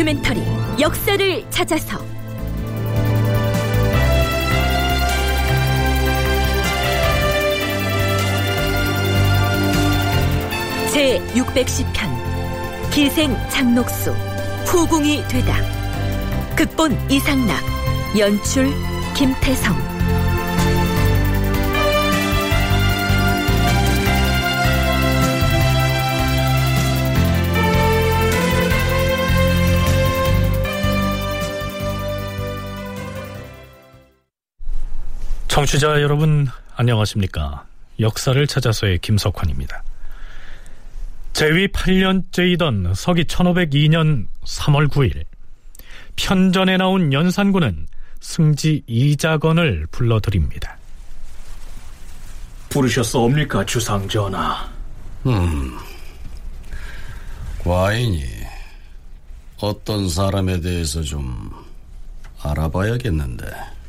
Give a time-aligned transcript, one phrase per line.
[0.00, 0.42] 다큐멘터리
[0.80, 1.98] 역사를 찾아서.
[10.90, 14.12] 제 610편 기생 장록수
[14.64, 15.56] 후궁이 되다.
[16.56, 17.62] 극본 이상락
[18.18, 18.72] 연출
[19.14, 19.89] 김태성
[35.60, 37.66] 청취자 여러분 안녕하십니까?
[37.98, 39.82] 역사를 찾아서의 김석환입니다.
[41.34, 45.22] 재위 8년째이던 서기 1502년 3월 9일
[46.16, 47.88] 편전에 나온 연산군은
[48.20, 50.78] 승지 이자건을 불러드립니다.
[52.70, 54.66] 부르셨사옵니까 주상전하?
[57.58, 58.24] 과인이
[59.58, 61.50] 어떤 사람에 대해서 좀
[62.42, 63.79] 알아봐야겠는데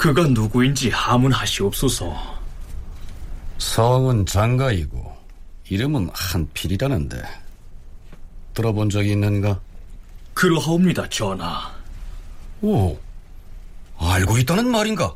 [0.00, 2.40] 그가 누구인지 하문하시옵소서
[3.58, 5.14] 성은 장가이고
[5.68, 7.22] 이름은 한필이라는데
[8.54, 9.60] 들어본 적이 있는가?
[10.32, 11.70] 그러하옵니다 전하
[12.62, 12.98] 오,
[13.98, 15.14] 알고 있다는 말인가?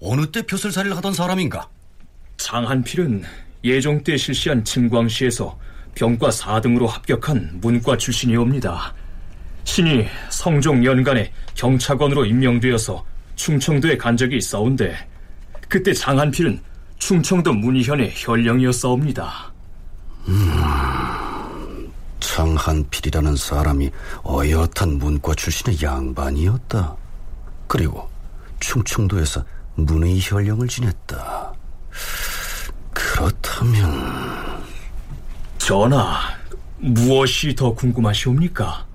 [0.00, 1.68] 어느 때 벼슬살이를 하던 사람인가?
[2.38, 3.24] 장한필은
[3.62, 5.58] 예종 때 실시한 증광시에서
[5.94, 8.94] 병과 4등으로 합격한 문과 출신이옵니다
[9.64, 14.94] 신이 성종 연간에 경차관으로 임명되어서 충청도에 간 적이 있사온데
[15.68, 16.60] 그때 장한필은
[16.98, 19.52] 충청도 문희현의 현령이었사옵니다
[22.20, 23.90] 장한필이라는 사람이
[24.24, 26.96] 어엿한 문과 출신의 양반이었다.
[27.66, 28.08] 그리고
[28.60, 29.44] 충청도에서
[29.74, 31.52] 문의 혈령을 지냈다.
[32.92, 34.62] 그렇다면
[35.58, 36.20] 전하
[36.76, 38.86] 무엇이 더 궁금하시옵니까?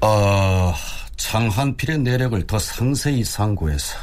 [0.00, 0.74] 아
[1.20, 3.98] 장한필의 내력을 더 상세히 상고해서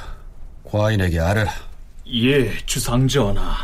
[0.63, 1.51] 과인에게 알아라.
[2.13, 3.55] 예 주상전하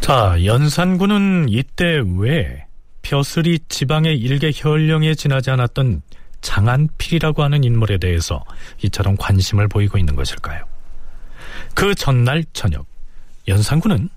[0.00, 2.64] 자 연산군은 이때 왜
[3.02, 6.02] 벼슬이 지방의 일개 현령에 지나지 않았던
[6.42, 8.44] 장한필이라고 하는 인물에 대해서
[8.82, 10.64] 이처럼 관심을 보이고 있는 것일까요?
[11.74, 12.86] 그 전날 저녁
[13.48, 14.08] 연산군은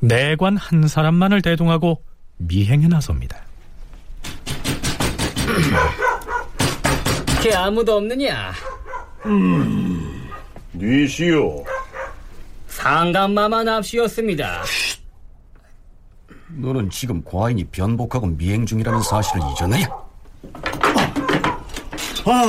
[0.00, 2.02] 내관 한 사람만을 대동하고
[2.38, 3.36] 미행에 나섭니다.
[7.42, 8.52] 걔 아무도 없느냐?
[10.74, 11.64] 니시오.
[12.68, 14.62] 상감마만 앞시였습니다.
[16.54, 19.86] 너는 지금 과인이 변복하고 미행 중이라는 사실을 잊었느냐?
[22.24, 22.46] 아,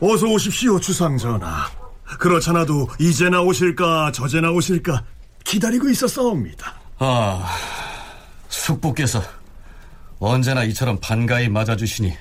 [0.00, 1.68] 어서 오십시오, 주상전하.
[2.18, 5.04] 그렇잖아도 이제나 오실까 저제나 오실까
[5.44, 6.74] 기다리고 있었사옵니다.
[6.98, 7.46] 아,
[8.48, 9.22] 숙부께서
[10.18, 12.14] 언제나 이처럼 반가이 맞아주시니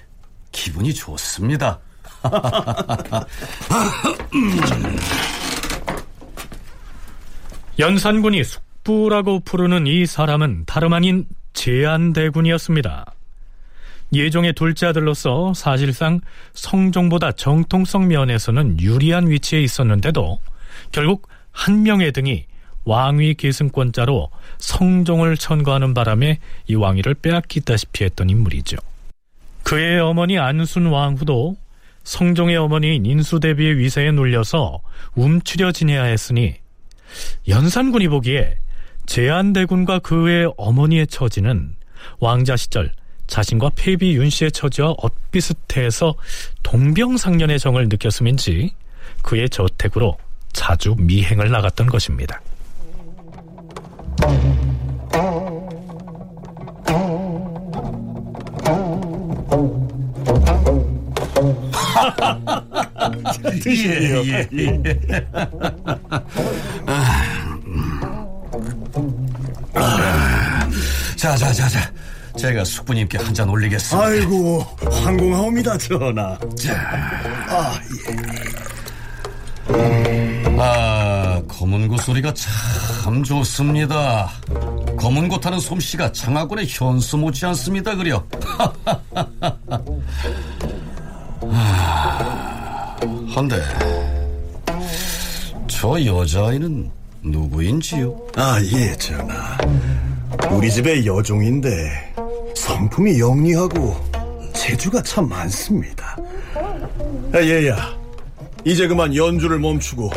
[0.55, 1.79] 기분이 좋습니다.
[7.77, 13.05] 연산군이 숙부라고 부르는 이 사람은 다름 아닌 제안대군이었습니다.
[14.13, 16.21] 예종의 둘째 아들로서 사실상
[16.53, 20.39] 성종보다 정통성 면에서는 유리한 위치에 있었는데도
[20.93, 22.45] 결국 한명의 등이
[22.85, 24.29] 왕위 계승권자로
[24.59, 28.77] 성종을 천거하는 바람에 이 왕위를 빼앗기다시피 했던 인물이죠.
[29.65, 31.57] 그의 어머니 안순 왕후도
[32.03, 34.79] 성종의 어머니인 인수대비의 위세에 눌려서
[35.15, 36.53] 움츠려 지내야 했으니
[37.47, 38.59] 연산군이 보기에
[39.07, 41.75] 제한대군과 그의 어머니의 처지는
[42.19, 42.91] 왕자 시절
[43.25, 46.13] 자신과 폐비 윤씨의 처지와 엇비슷해서
[46.61, 48.69] 동병상련의 정을 느꼈음인지
[49.23, 50.15] 그의 저택으로
[50.53, 52.39] 자주 미행을 나갔던 것입니다.
[63.67, 65.25] 예, 예, 예.
[71.15, 71.91] 자, 자, 자, 자.
[72.37, 74.07] 제가 숙부님께 한 잔 올리겠습니다.
[74.07, 74.59] 아이고,
[74.91, 76.37] 황공하옵니다, 전하.
[77.49, 77.79] 아,
[79.69, 80.43] 예.
[80.59, 84.29] 아, 검은 구 소리가 참참 좋습니다.
[84.97, 88.21] 검은 고 타는 솜씨가 장하군의 현수 못지 않습니다, 그려.
[91.51, 92.95] 하,
[93.27, 93.61] 한데,
[95.67, 96.91] 저 여자아이는
[97.23, 98.27] 누구인지요?
[98.35, 99.57] 아, 예, 전하.
[100.51, 102.13] 우리 집의 여종인데
[102.55, 103.95] 성품이 영리하고
[104.53, 106.17] 재주가 참 많습니다.
[107.33, 107.95] 아, 얘야,
[108.63, 110.11] 이제 그만 연주를 멈추고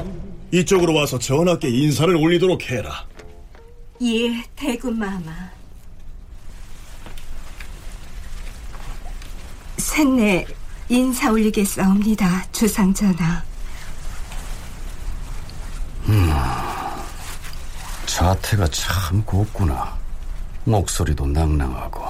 [0.52, 3.06] 이쪽으로 와서 전하께 인사를 올리도록 해라.
[4.02, 5.50] 예, 대구마마.
[9.76, 10.46] 셋내
[10.88, 13.42] 인사 올리겠사옵니다, 주상전하.
[16.06, 16.30] 음,
[18.06, 19.96] 자태가 참 곱구나.
[20.64, 22.08] 목소리도 낭낭하고.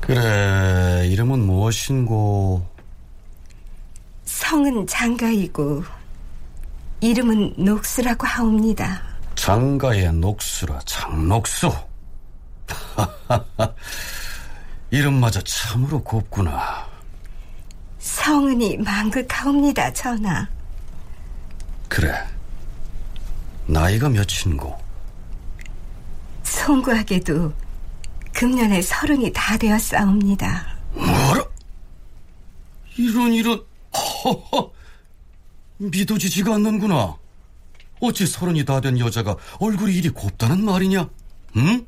[0.00, 2.66] 그래, 이름은 무엇인고?
[4.24, 5.84] 성은 장가이고
[7.00, 9.02] 이름은 녹수라고 하옵니다.
[9.34, 11.70] 장가의 녹수라 장녹수.
[14.90, 16.86] 이름마저 참으로 곱구나.
[17.98, 20.46] 성은이 망극하옵니다, 전하.
[21.88, 22.14] 그래.
[23.66, 24.78] 나이가 몇인고?
[26.44, 27.52] 송구하게도
[28.32, 30.76] 금년에 서른이 다 되었사옵니다.
[30.92, 31.44] 뭐라?
[32.96, 34.72] 이런 이런 허허
[35.78, 37.16] 믿어지지가 않는구나.
[38.00, 41.08] 어찌 서른이 다 된 여자가 얼굴이 이리 곱다는 말이냐?
[41.56, 41.86] 응?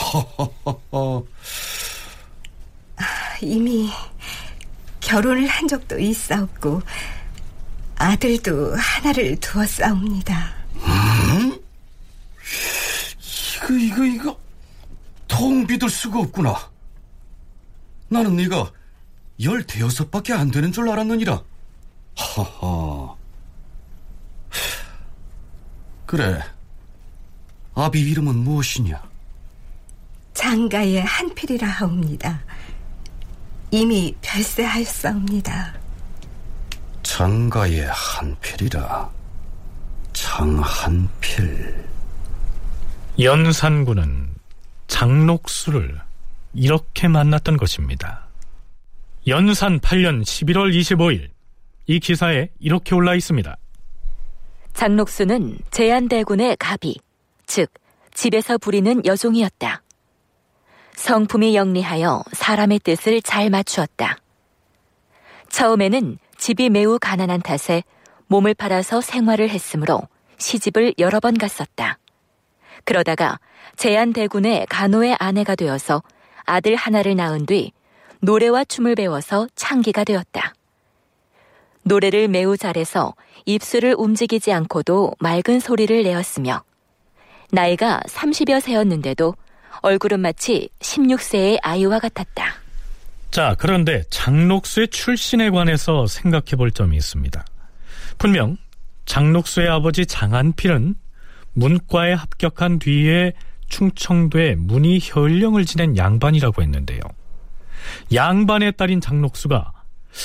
[0.00, 1.24] 허허허허.
[3.40, 3.90] 이미
[5.00, 6.82] 결혼을 한 적도 있사옵고
[7.96, 10.54] 아들도 하나를 두었사옵니다.
[10.76, 11.60] 음?
[13.56, 14.40] 이거 이거 이거
[15.26, 16.70] 통 믿을 수가 없구나.
[18.08, 18.70] 나는 네가
[19.42, 21.42] 열대여섯밖에 안 되는 줄 알았느니라.
[22.16, 23.14] 하하.
[26.06, 26.42] 그래.
[27.74, 29.00] 아비 이름은 무엇이냐?
[30.34, 32.40] 장가의 한필이라 하옵니다.
[33.70, 35.74] 이미 별세하였사옵니다.
[37.02, 39.10] 장가의 한필이라.
[40.12, 41.84] 장한필.
[43.20, 44.34] 연산군은
[44.86, 46.00] 장록수를
[46.54, 48.26] 이렇게 만났던 것입니다.
[49.26, 51.28] 연산 8년 11월 25일
[51.86, 53.56] 이 기사에 이렇게 올라 있습니다.
[54.72, 56.98] 장록수는 제한대군의 가비,
[57.46, 57.70] 즉
[58.14, 59.82] 집에서 부리는 여종이었다.
[60.98, 64.18] 성품이 영리하여 사람의 뜻을 잘 맞추었다.
[65.48, 67.84] 처음에는 집이 매우 가난한 탓에
[68.26, 70.02] 몸을 팔아서 생활을 했으므로
[70.38, 71.98] 시집을 여러 번 갔었다.
[72.84, 73.38] 그러다가
[73.76, 76.02] 제한대군의 간호의 아내가 되어서
[76.44, 77.72] 아들 하나를 낳은 뒤
[78.20, 80.52] 노래와 춤을 배워서 창기가 되었다.
[81.84, 83.14] 노래를 매우 잘해서
[83.46, 86.64] 입술을 움직이지 않고도 맑은 소리를 내었으며
[87.52, 89.36] 나이가 30여 세였는데도
[89.82, 92.54] 얼굴은 마치 16세의 아이와 같았다.
[93.30, 97.44] 자, 그런데 장록수의 출신에 관해서 생각해 볼 점이 있습니다.
[98.16, 98.56] 분명
[99.06, 100.94] 장록수의 아버지 장한필은
[101.52, 103.32] 문과에 합격한 뒤에
[103.68, 107.00] 충청도에 문희 혈령을 지낸 양반이라고 했는데요.
[108.12, 109.72] 양반의 딸인 장록수가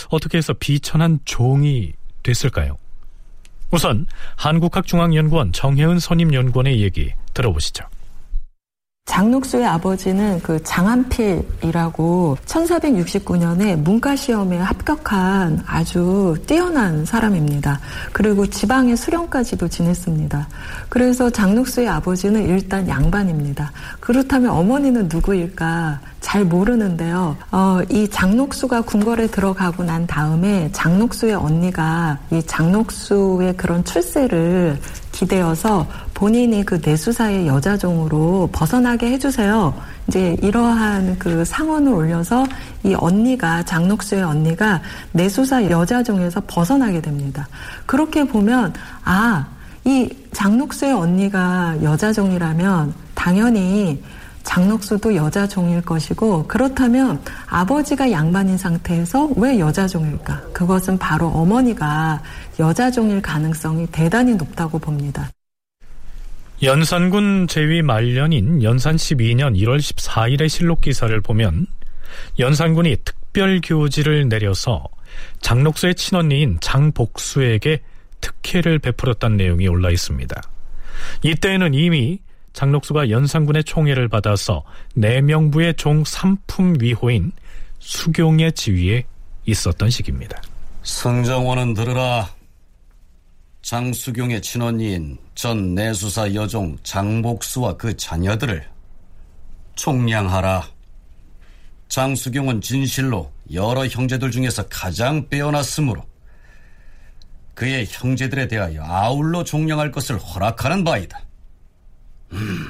[0.10, 2.78] 어떻게 해서 비천한 종이 됐을까요?
[3.72, 4.06] 우선
[4.36, 7.86] 한국학중앙연구원 정혜은 선임연구원의 얘기 들어보시죠.
[9.14, 17.80] 장록수의 아버지는 그 장한필이라고 1469년에 문과 시험에 합격한 아주 뛰어난 사람입니다.
[18.12, 20.48] 그리고 지방의 수령까지도 지냈습니다.
[20.90, 23.72] 그래서 장록수의 아버지는 일단 양반입니다.
[24.00, 26.00] 그렇다면 어머니는 누구일까?
[26.20, 27.36] 잘 모르는데요.
[27.52, 34.80] 어, 이 장록수가 궁궐에 들어가고 난 다음에 장록수의 언니가 이 장록수의 그런 출세를
[35.14, 39.74] 기대어서 본인이 그 내수사의 여자종으로 벗어나게 해주세요.
[40.08, 42.46] 이제 이러한 그 상언을 올려서
[42.84, 44.82] 이 언니가 장록수의 언니가
[45.14, 47.48] 내수사 여자종에서 벗어나게 됩니다.
[47.86, 48.74] 그렇게 보면
[49.06, 49.48] 아,
[49.86, 54.04] 이 장록수의 언니가 여자종이라면 당연히
[54.44, 60.42] 장록수도 여자 종일 것이고 그렇다면 아버지가 양반인 상태에서 왜 여자 종일까?
[60.54, 62.22] 그것은 바로 어머니가
[62.60, 65.30] 여자 종일 가능성이 대단히 높다고 봅니다.
[66.62, 71.68] 연산군 제위 말년인 연산 12년 1월 14일의 실록 기사를 보면
[72.40, 74.86] 연산군이 특별 교지를 내려서
[75.42, 77.82] 장록수의 친언니인 장복수에게
[78.22, 80.42] 특혜를 베풀었다는 내용이 올라 있습니다.
[81.24, 82.20] 이때에는 이미
[82.54, 84.64] 장록수가 연산군의 총애를 받아서
[84.96, 87.32] 내명부의 종 3품 위호인
[87.80, 89.04] 수경의 지위에
[89.46, 90.42] 있었던 시기입니다.
[90.84, 92.30] 성정원은 들으라.
[93.62, 98.68] 장수경의 친언니인 전 내수사 여종 장복수와 그 자녀들을
[99.76, 100.68] 총량하라.
[101.88, 106.04] 장수경은 진실로 여러 형제들 중에서 가장 빼어났으므로
[107.54, 111.22] 그의 형제들에 대하여 아울러 종량할 것을 허락하는 바이다.
[112.34, 112.68] 음.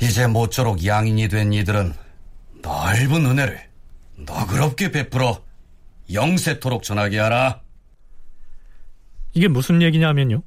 [0.00, 1.94] 이제 모쪼록 양인이 된 이들은
[2.62, 3.60] 넓은 은혜를
[4.16, 5.42] 너그럽게 베풀어
[6.12, 7.60] 영세토록 전하게 하라.
[9.32, 10.42] 이게 무슨 얘기냐면요.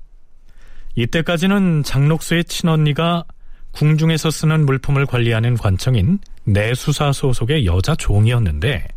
[0.96, 3.26] 이때까지는 장록수의 친언니가
[3.72, 8.88] 궁중에서 쓰는 물품을 관리하는 관청인 내수사 소속의 여자 종이었는데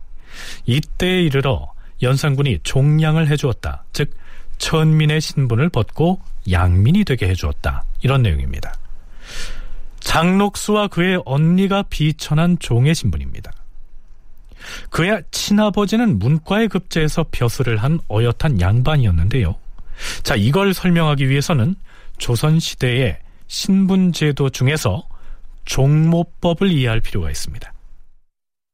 [0.64, 1.72] 이때에 이르러
[2.02, 3.84] 연산군이 종량을 해주었다.
[3.92, 4.14] 즉
[4.60, 7.84] 천민의 신분을 벗고 양민이 되게 해주었다.
[8.02, 8.74] 이런 내용입니다.
[9.98, 13.52] 장록수와 그의 언니가 비천한 종의 신분입니다.
[14.90, 19.56] 그의 친아버지는 문과에 급제해서 벼슬을 한 어엿한 양반이었는데요.
[20.22, 21.74] 자, 이걸 설명하기 위해서는
[22.18, 25.02] 조선시대의 신분제도 중에서
[25.64, 27.72] 종모법을 이해할 필요가 있습니다.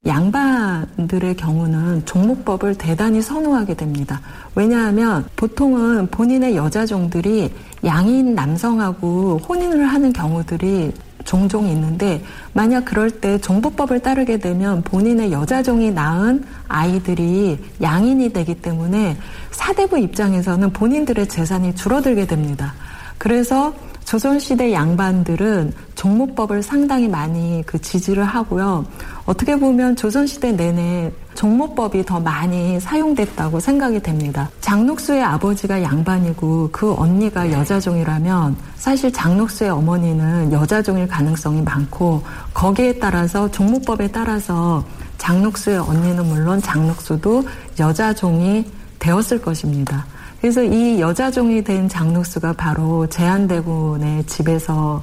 [0.06, 4.20] 양반들의 경우는 종목법을 대단히 선호하게 됩니다.
[4.54, 7.52] 왜냐하면 보통은 본인의 여자종들이
[7.84, 10.92] 양인 남성하고 혼인을 하는 경우들이
[11.25, 12.22] 종종 있는데
[12.52, 19.16] 만약 그럴 때 종부법을 따르게 되면 본인의 여자종이 낳은 아이들이 양인이 되기 때문에
[19.50, 22.75] 사대부 입장에서는 본인들의 재산이 줄어들게 됩니다.
[23.18, 28.86] 그래서 조선시대 양반들은 종목법을 상당히 많이 그 지지를 하고요.
[29.26, 34.49] 어떻게 보면 조선시대 내내 종목법이 더 많이 사용됐다고 생각이 됩니다.
[34.61, 42.23] 장록수의 아버지가 양반이고 그 언니가 여자종이라면 사실 장록수의 어머니는 여자종일 가능성이 많고
[42.54, 44.85] 거기에 따라서 종목법에 따라서
[45.18, 47.45] 장록수의 언니는 물론 장록수도
[47.80, 48.64] 여자종이
[49.00, 50.06] 되었을 것입니다.
[50.40, 55.02] 그래서 이 여자종이 된 장록수가 바로 제한대군의 집에서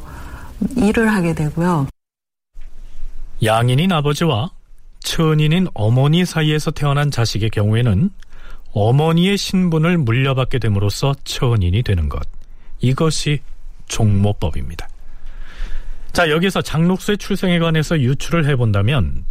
[0.77, 1.87] 일을 하게 되고요.
[3.43, 4.51] 양인인 아버지와
[4.99, 8.09] 천인인 어머니 사이에서 태어난 자식의 경우에는
[8.71, 12.27] 어머니의 신분을 물려받게 됨으로써 천인이 되는 것.
[12.79, 13.39] 이것이
[13.87, 14.87] 종모법입니다.
[16.11, 19.25] 자, 여기서 장록수의 출생에 관해서 유추를 해본다면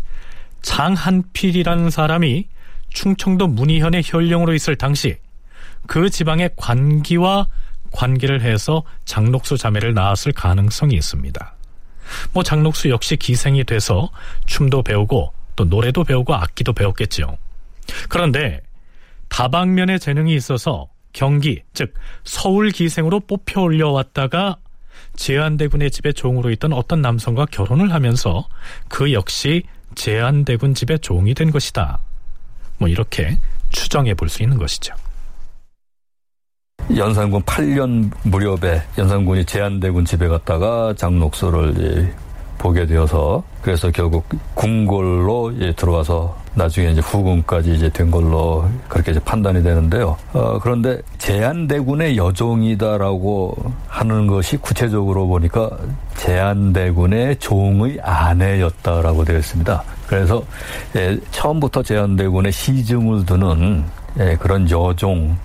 [0.63, 2.49] 장한필이라는 사람이
[2.91, 5.17] 충청도 문희현의 혈령으로 있을 당시
[5.87, 7.47] 그 지방의 관기와
[7.91, 11.57] 관계를 해서 장록수 자매를 낳았을 가능성이 있습니다.
[12.33, 14.11] 뭐 장록수 역시 기생이 돼서
[14.47, 17.37] 춤도 배우고 또 노래도 배우고 악기도 배웠겠죠.
[18.09, 18.61] 그런데
[19.29, 24.57] 다방면의 재능이 있어서 경기, 즉 서울 기생으로 뽑혀 올려왔다가
[25.17, 28.47] 제한대군의 집에 종으로 있던 어떤 남성과 결혼을 하면서
[28.89, 29.63] 그 역시
[29.95, 31.99] 제한대군 집의 종이 된 것이다.
[32.79, 33.39] 뭐 이렇게
[33.71, 34.95] 추정해 볼 수 있는 것이죠.
[36.97, 42.13] 연산군 8년 무렵에 연산군이 제한대군 집에 갔다가 장록수를
[42.59, 49.63] 보게 되어서 그래서 결국 궁궐로 들어와서 나중에 이제 후궁까지 이제 된 걸로 그렇게 이제 판단이
[49.63, 50.17] 되는데요.
[50.33, 53.57] 어, 그런데 제한대군의 여종이다라고
[53.89, 55.71] 하는 것이 구체적으로 보니까
[56.17, 59.83] 제한대군의 종의 아내였다라고 되어 있습니다.
[60.07, 60.45] 그래서
[60.95, 63.85] 예, 처음부터 제한대군의 시중을 두는
[64.21, 65.37] 예, 그런 여종의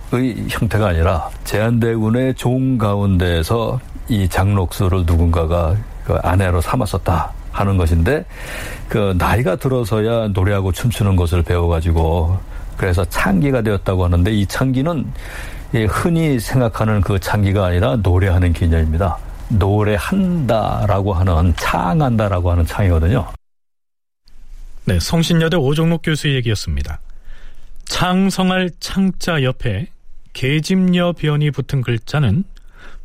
[0.49, 8.25] 형태가 아니라 제한대군의 종 가운데에서 이 장록수를 누군가가 그 아내로 삼았었다 하는 것인데
[8.87, 12.37] 그 나이가 들어서야 노래하고 춤추는 것을 배워가지고
[12.77, 15.11] 그래서 창기가 되었다고 하는데 이 창기는
[15.89, 19.17] 흔히 생각하는 그 창기가 아니라 노래하는 개념입니다.
[19.49, 23.27] 노래한다라고 하는 창한다라고 하는 창이거든요.
[24.85, 26.99] 네, 성신여대 오종록 교수의 얘기였습니다.
[27.87, 29.87] 창성할 창자 옆에
[30.33, 32.43] 계집녀 변이 붙은 글자는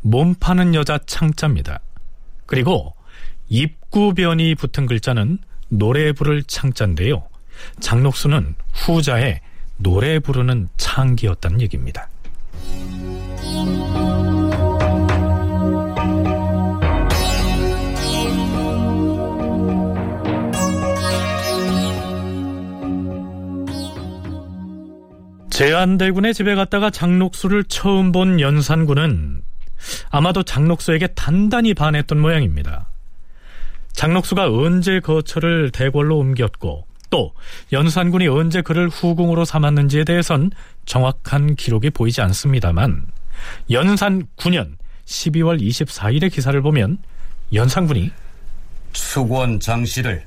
[0.03, 1.81] 몸 파는 여자 창자입니다.
[2.47, 2.95] 그리고
[3.49, 7.23] 입구 변이 붙은 글자는 노래 부를 창자인데요.
[7.81, 9.41] 장록수는 후자에
[9.79, 12.09] 노래 부르는 창기였다는 얘기입니다.
[25.63, 29.43] 제한대군의 집에 갔다가 장록수를 처음 본 연산군은
[30.11, 32.89] 아마도 장록수에게 단단히 반했던 모양입니다.
[33.93, 37.33] 장록수가 언제 거처를 대궐로 옮겼고 또
[37.71, 40.51] 연산군이 언제 그를 후궁으로 삼았는지에 대해선
[40.85, 43.07] 정확한 기록이 보이지 않습니다만
[43.71, 44.73] 연산 9년
[45.05, 46.99] 12월 24일의 기사를 보면
[47.53, 48.11] 연산군이
[48.95, 50.27] 수권 장씨를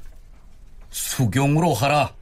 [0.91, 2.13] 수경으로 하라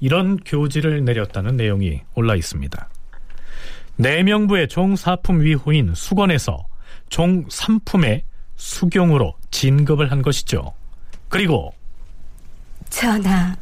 [0.00, 2.88] 이런 교지를 내렸다는 내용이 올라 있습니다.
[3.96, 6.66] 내명부의 종사품 위호인 수건에서
[7.10, 8.22] 종삼품의
[8.56, 10.72] 수경으로 진급을 한 것이죠.
[11.28, 11.74] 그리고
[12.90, 13.56] 전하,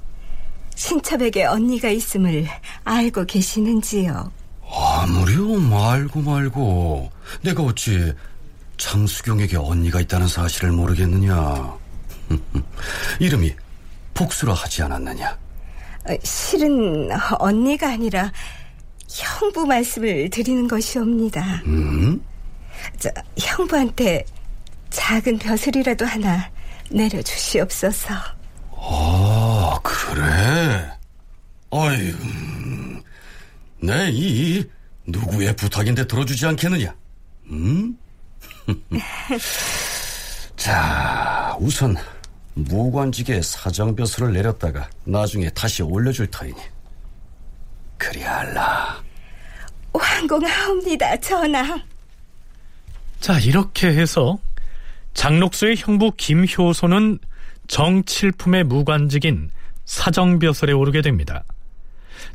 [0.74, 2.46] 신첩에게 언니가 있음을
[2.84, 4.30] 알고 계시는지요?
[4.68, 7.10] 아무렴 말고 말고
[7.42, 8.12] 내가 어찌
[8.76, 11.74] 장수경에게 언니가 있다는 사실을 모르겠느냐
[13.20, 13.54] 이름이
[14.12, 15.45] 복수라 하지 않았느냐 어,
[16.22, 17.08] 실은
[17.38, 18.32] 언니가 아니라
[19.08, 21.62] 형부 말씀을 드리는 것이옵니다.
[21.66, 22.22] 음?
[22.98, 24.24] 저, 형부한테
[24.90, 26.50] 작은 벼슬이라도 하나
[26.90, 28.14] 내려주시옵소서.
[28.88, 30.90] 아 그래
[31.72, 32.18] 아이고
[33.82, 34.64] 내이
[35.06, 36.94] 누구의 부탁인데 들어주지 않겠느냐
[37.50, 37.96] 음?
[40.56, 41.96] 자 우선
[42.56, 46.56] 무관직에 사정벼슬을 내렸다가 나중에 다시 올려줄 터이니
[47.98, 49.02] 그리 알라
[49.92, 51.78] 황공하옵니다, 전하.
[53.20, 54.38] 자 이렇게 해서
[55.14, 57.18] 장록수의 형부 김효소는
[57.66, 59.50] 정칠품의 무관직인
[59.84, 61.44] 사정벼슬에 오르게 됩니다.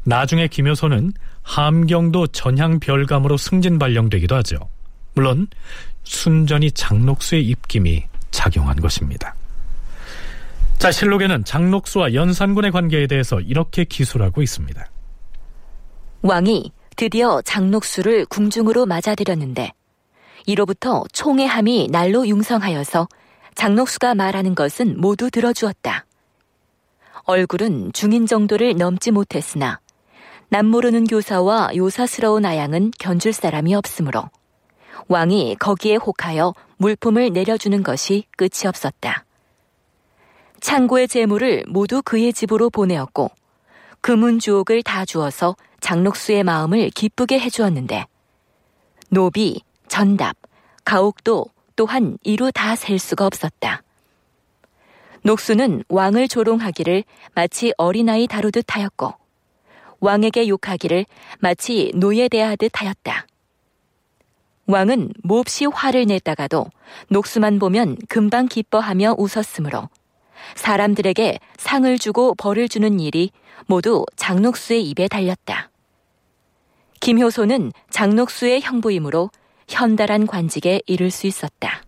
[0.03, 1.13] 나중에 김효소는
[1.43, 4.57] 함경도 전향별감으로 승진 발령되기도 하죠.
[5.13, 5.47] 물론
[6.03, 9.35] 순전히 장록수의 입김이 작용한 것입니다.
[10.81, 14.83] 자, 실록에는 장록수와 연산군의 관계에 대해서 이렇게 기술하고 있습니다.
[16.23, 19.73] 왕이 드디어 장록수를 궁중으로 맞아들였는데
[20.47, 23.07] 이로부터 총의 함이 날로 융성하여서
[23.53, 26.07] 장록수가 말하는 것은 모두 들어주었다.
[27.25, 29.79] 얼굴은 중인 정도를 넘지 못했으나
[30.49, 34.31] 남모르는 교사와 요사스러운 아양은 견줄 사람이 없으므로
[35.09, 39.25] 왕이 거기에 혹하여 물품을 내려주는 것이 끝이 없었다.
[40.61, 43.31] 창고의 재물을 모두 그의 집으로 보내었고
[43.99, 48.05] 금은 주옥을 다 주어서 장록수의 마음을 기쁘게 해주었는데
[49.09, 50.37] 노비, 전답,
[50.85, 53.81] 가옥도 또한 이루 다 셀 수가 없었다.
[55.23, 59.13] 녹수는 왕을 조롱하기를 마치 어린아이 다루듯 하였고
[59.99, 61.05] 왕에게 욕하기를
[61.39, 63.27] 마치 노예 대하듯 하였다.
[64.67, 66.67] 왕은 몹시 화를 냈다가도
[67.09, 69.89] 녹수만 보면 금방 기뻐하며 웃었으므로
[70.55, 73.31] 사람들에게 상을 주고 벌을 주는 일이
[73.67, 75.69] 모두 장녹수의 입에 달렸다.
[76.99, 79.31] 김효소는 장녹수의 형부이므로
[79.67, 81.83] 현달한 관직에 이를 수 있었다.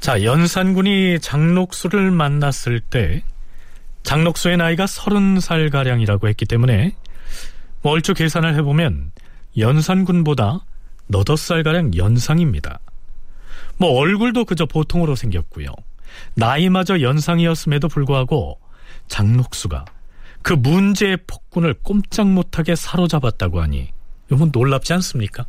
[0.00, 3.22] 자, 연산군이 장록수를 만났을 때
[4.02, 6.94] 장록수의 나이가 서른 살 가량이라고 했기 때문에
[7.82, 9.12] 뭐 얼추 계산을 해보면
[9.58, 10.60] 연산군보다
[11.08, 12.78] 너덟 살 가량 연상입니다.
[13.78, 15.68] 뭐 얼굴도 그저 보통으로 생겼고요.
[16.34, 18.58] 나이마저 연상이었음에도 불구하고
[19.08, 19.84] 장록수가
[20.42, 23.90] 그 문제의 폭군을 꼼짝 못하게 사로잡았다고 하니
[24.30, 25.46] 이건 놀랍지 않습니까?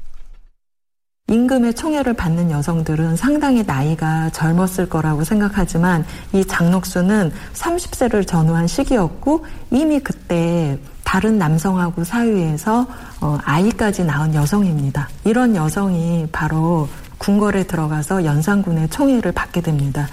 [1.29, 9.99] 임금의 총애를 받는 여성들은 상당히 나이가 젊었을 거라고 생각하지만 이 장록수는 30세를 전후한 시기였고 이미
[9.99, 12.87] 그때 다른 남성하고 사위에서
[13.19, 15.09] 어, 아이까지 낳은 여성입니다.
[15.25, 20.07] 이런 여성이 바로 궁궐에 들어가서 연산군의 총애를 받게 됩니다.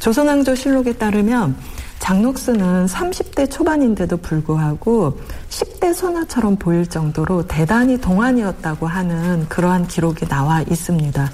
[0.00, 1.56] 조선왕조 실록에 따르면
[1.98, 5.18] 장녹수는 30대 초반인데도 불구하고
[5.50, 11.30] 10대 소녀처럼 보일 정도로 대단히 동안이었다고 하는 그러한 기록이 나와 있습니다.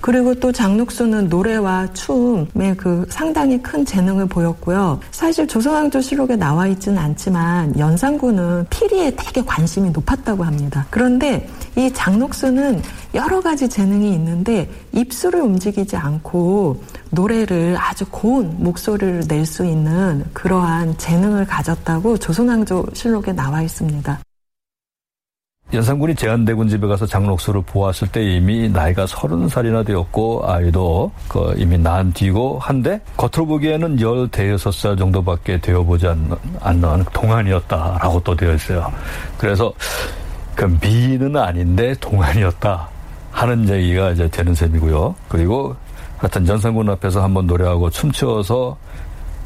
[0.00, 5.00] 그리고 또 장녹수는 노래와 춤에 그 상당히 큰 재능을 보였고요.
[5.10, 10.86] 사실 조선왕조 실록에 나와 있지는 않지만 연산군은 피리에 되게 관심이 높았다고 합니다.
[10.90, 12.80] 그런데 이 장녹수는
[13.14, 20.98] 여러 가지 재능이 있는데 입술을 움직이지 않고 노래를 아주 고운 목소리를 낼 수 있는 그러한
[20.98, 24.20] 재능을 가졌다고 조선왕조 실록에 나와 있습니다.
[25.70, 31.76] 연산군이 제한대군 집에 가서 장록수를 보았을 때 이미 나이가 서른 살이나 되었고 아이도 그 이미
[31.76, 38.54] 낳은 뒤고 한데 겉으로 보기에는 열 대여섯 살 정도밖에 되어보지 않는, 않는 동안이었다라고 또 되어
[38.54, 38.90] 있어요.
[39.36, 39.70] 그래서
[40.54, 42.88] 그 미인은 아닌데 동안이었다
[43.30, 45.14] 하는 얘기가 이제 되는 셈이고요.
[45.28, 45.76] 그리고
[46.16, 48.74] 하여튼 연산군 앞에서 한번 노래하고 춤추어서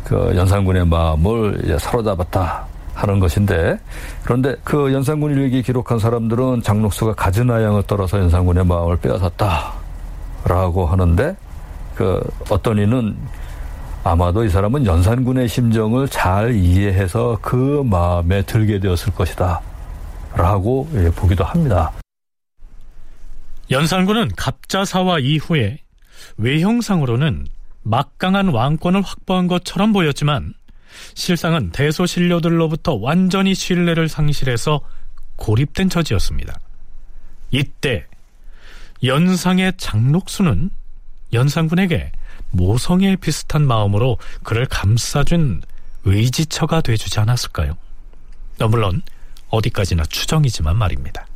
[0.04, 2.71] 그 연산군의 마음을 사로잡았다.
[3.02, 3.78] 하는 것인데
[4.22, 11.36] 그런데 그 연산군 일기 기록한 사람들은 장록수가 가진 아양을 떨어서 연산군의 마음을 빼앗았다라고 하는데
[11.94, 13.16] 그 어떤 이는
[14.04, 19.60] 아마도 이 사람은 연산군의 심정을 잘 이해해서 그 마음에 들게 되었을 것이다
[20.34, 21.92] 라고 예, 보기도 합니다.
[23.70, 25.78] 연산군은 갑자사와 이후에
[26.36, 27.46] 외형상으로는
[27.82, 30.54] 막강한 왕권을 확보한 것처럼 보였지만
[31.14, 34.80] 실상은 대소신료들로부터 완전히 신뢰를 상실해서
[35.36, 36.58] 고립된 처지였습니다.
[37.50, 38.06] 이때
[39.04, 40.70] 연상의 장록수는
[41.32, 42.12] 연산군에게
[42.50, 45.62] 모성애 비슷한 마음으로 그를 감싸준
[46.04, 47.76] 의지처가 돼주지 않았을까요?
[48.60, 49.02] 어, 물론
[49.48, 51.26] 어디까지나 추정이지만 말입니다.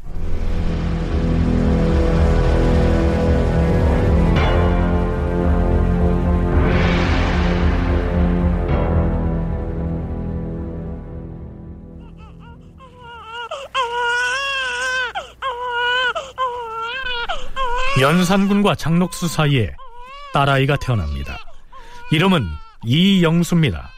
[18.01, 19.75] 연산군과 장록수 사이에
[20.35, 21.39] 딸아이가 태어납니다.
[22.13, 22.45] 이름은
[22.85, 23.91] 이영수입니다.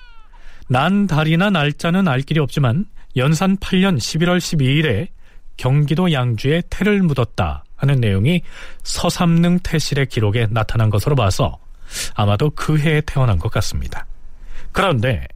[0.69, 5.09] 난 달이나 날짜는 알 길이 없지만 연산 8년 11월 12일에
[5.57, 8.43] 경기도 양주에 태를 묻었다 하는 내용이
[8.85, 11.59] 서삼능 태실의 기록에 나타난 것으로 봐서
[12.15, 14.07] 아마도 그 해에 태어난 것 같습니다.
[14.71, 15.27] 그런데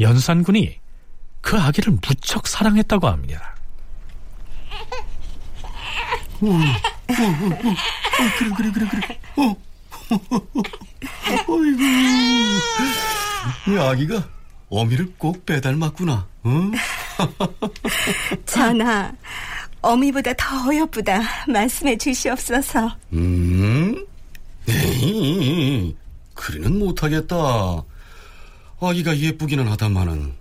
[0.00, 0.80] 연산군이
[1.40, 3.54] 그 아기를 무척 사랑했다고 합니다.
[7.08, 9.20] 어, 어, 어, 어, 그래, 그래, 그래, 그래.
[9.36, 9.56] 어.
[11.48, 11.82] 어이구.
[13.68, 14.28] 이 아기가
[14.68, 16.26] 어미를 꼭 빼닮았구나.
[16.46, 16.72] 응?
[18.44, 19.12] 전하,
[19.80, 22.96] 어미보다 더 어여쁘다 말씀해 주시옵소서.
[23.12, 24.04] 음?
[24.68, 25.94] 에이,
[26.34, 27.36] 그리는 못하겠다.
[28.80, 30.34] 아기가 예쁘기는 하다마는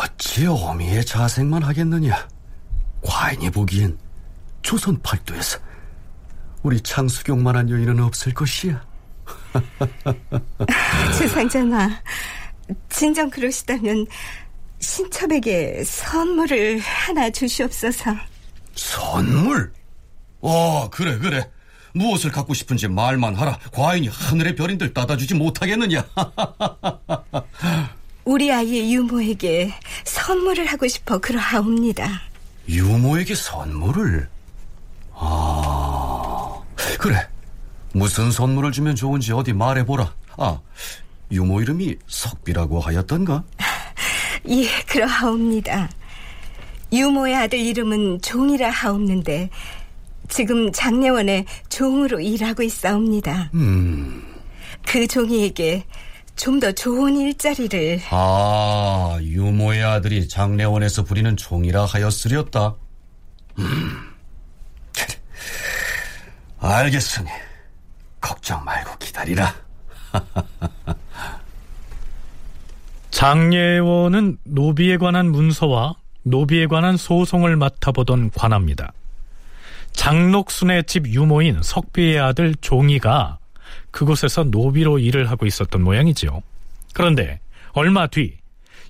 [0.00, 2.26] 어찌 어미의 자생만 하겠느냐.
[3.02, 3.96] 과인이 보기엔
[4.66, 5.60] 조선 팔도에서
[6.64, 8.84] 우리 창수경만한 여인은 없을 것이야.
[11.16, 11.88] 주상전하,
[12.88, 14.08] 진정 그러시다면
[14.80, 18.16] 신첩에게 선물을 하나 주시옵소서.
[18.74, 19.72] 선물?
[20.40, 21.48] 어, 그래, 그래.
[21.94, 23.60] 무엇을 갖고 싶은지 말만 하라.
[23.72, 26.04] 과인이 하늘의 별인들 따다주지 못하겠느냐.
[28.24, 32.20] 우리 아이의 유모에게 선물을 하고 싶어 그러하옵니다.
[32.68, 34.34] 유모에게 선물을?
[35.18, 36.60] 아,
[36.98, 37.26] 그래.
[37.92, 40.12] 무슨 선물을 주면 좋은지 어디 말해보라.
[40.36, 40.60] 아,
[41.32, 43.42] 유모 이름이 석비라고 하였던가?
[44.48, 45.88] 예, 그러하옵니다.
[46.92, 49.50] 유모의 아들 이름은 종이라 하옵는데
[50.28, 53.50] 지금 장례원에 종으로 일하고 있사옵니다.
[53.54, 54.22] 음.
[54.86, 55.84] 그 종이에게
[56.36, 62.74] 좀 더 좋은 일자리를 아, 유모의 아들이 장례원에서 부리는 종이라 하였으렸다.
[63.58, 63.85] 음.
[66.66, 67.28] 알겠으니
[68.20, 69.54] 걱정 말고 기다리라.
[73.10, 78.92] 장례원은 노비에 관한 문서와 노비에 관한 소송을 맡아보던 관합니다.
[79.92, 83.38] 장록순의 집 유모인 석비의 아들 종이가
[83.90, 86.42] 그곳에서 노비로 일을 하고 있었던 모양이지요.
[86.92, 87.40] 그런데
[87.72, 88.36] 얼마 뒤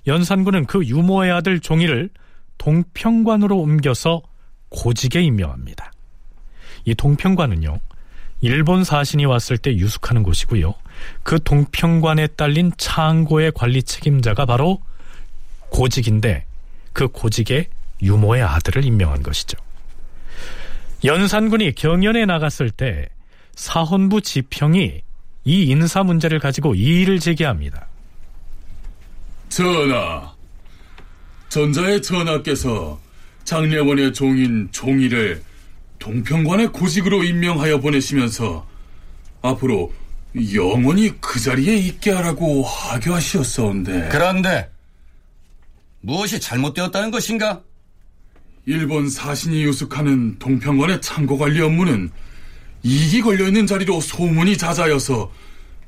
[0.05, 2.09] 연산군은 그 유모의 아들 종이를
[2.57, 4.21] 동평관으로 옮겨서
[4.69, 5.91] 고직에 임명합니다.
[6.87, 7.81] 이 동평관은요,
[8.39, 10.73] 일본 사신이 왔을 때 유숙하는 곳이고요.
[11.21, 14.79] 그 동평관에 딸린 창고의 관리 책임자가 바로
[15.69, 16.45] 고직인데
[16.93, 17.67] 그 고직에
[18.01, 19.57] 유모의 아들을 임명한 것이죠.
[21.03, 23.09] 연산군이 경연에 나갔을 때
[23.55, 25.01] 사헌부 지평이
[25.43, 27.87] 이 인사 문제를 가지고 이의를 제기합니다.
[29.49, 30.33] 전하,
[31.49, 32.97] 전자의 전하께서
[33.43, 35.46] 장례원의 종인 종이를
[35.99, 38.67] 동평관의 고직으로 임명하여 보내시면서
[39.41, 39.93] 앞으로
[40.53, 44.69] 영원히 그 자리에 있게 하라고 하교하시었사온데 그런데
[46.01, 47.61] 무엇이 잘못되었다는 것인가?
[48.65, 52.09] 일본 사신이 유숙하는 동평관의 창고 관리 업무는
[52.83, 55.31] 이익이 걸려있는 자리로 소문이 잦아여서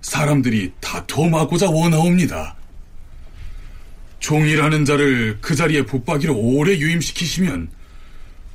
[0.02, 2.56] 사람들이 다투어마고자 원하옵니다.
[4.20, 7.70] 종이라는 자를 그 자리에 붙박이로 오래 유임시키시면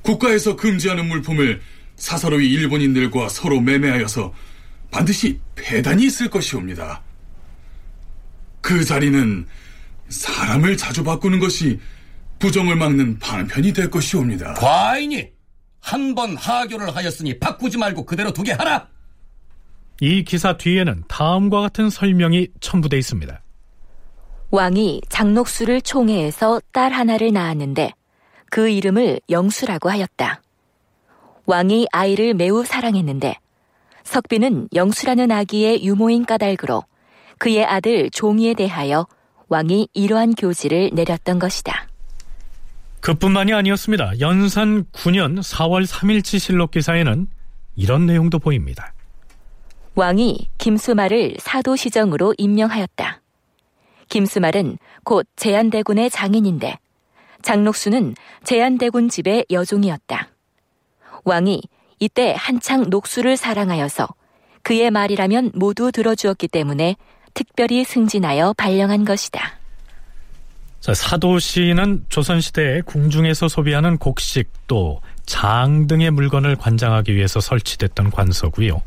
[0.05, 1.61] 국가에서 금지하는 물품을
[1.97, 4.33] 사사로이 일본인들과 서로 매매하여서
[4.91, 7.03] 반드시 폐단이 있을 것이옵니다.
[8.61, 9.47] 그 자리는
[10.09, 11.81] 사람을 자주 바꾸는 것이
[12.39, 14.55] 부정을 막는 방편이 될 것이옵니다.
[14.55, 15.33] 과인이
[15.81, 18.89] 한 번 하교를 하였으니 바꾸지 말고 그대로 두게 하라.
[20.01, 23.41] 이 기사 뒤에는 다음과 같은 설명이 첨부되어 있습니다.
[24.51, 27.93] 왕이 장록수를 총애해서 딸 하나를 낳았는데
[28.55, 30.41] 그 이름을 영수라고 하였다.
[31.45, 33.35] 왕이 아이를 매우 사랑했는데
[34.05, 36.85] 석비는 영수라는 아기의 유모인 까닭으로
[37.39, 39.09] 그의 아들 종이에 대하여
[39.49, 41.89] 왕이 이러한 교지를 내렸던 것이다.
[43.01, 44.21] 그뿐만이 아니었습니다.
[44.21, 47.27] 연산 9년 4월 3일치 실록 기사에는
[47.75, 48.95] 이런 내용도 보입니다.
[49.97, 53.21] 왕이 김수말을 사도시정으로 임명하였다.
[54.11, 56.79] 김수말은 곧 제한대군의 장인인데
[57.45, 60.29] 장록수는 제한대군 집의 여종이었다.
[61.25, 61.63] 왕이
[62.01, 64.09] 이때 한창 녹수를 사랑하여서
[64.63, 66.97] 그의 말이라면 모두 들어주었기 때문에
[67.35, 69.59] 특별히 승진하여 발령한 것이다.
[70.81, 78.83] 자, 사도시는 조선시대에 궁중에서 소비하는 곡식 또 장 등의 물건을 관장하기 위해서 설치됐던 관서고요.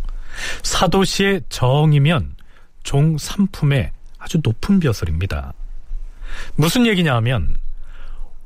[0.64, 2.36] 사도시의 정이면
[2.84, 3.90] 종 3품의
[4.20, 5.54] 아주 높은 벼슬입니다.
[6.56, 7.56] 무슨 얘기냐 하면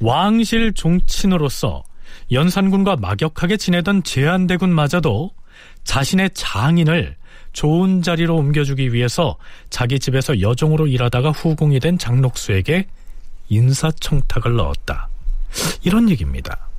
[0.01, 1.83] 왕실 종친으로서
[2.31, 5.31] 연산군과 막역하게 지내던 제한대군마저도
[5.83, 7.15] 자신의 장인을
[7.53, 9.37] 좋은 자리로 옮겨주기 위해서
[9.69, 12.87] 자기 집에서 여종으로 일하다가 후궁이 된 장록수에게
[13.49, 15.09] 인사청탁을 넣었다.
[15.83, 16.69] 이런 얘기입니다.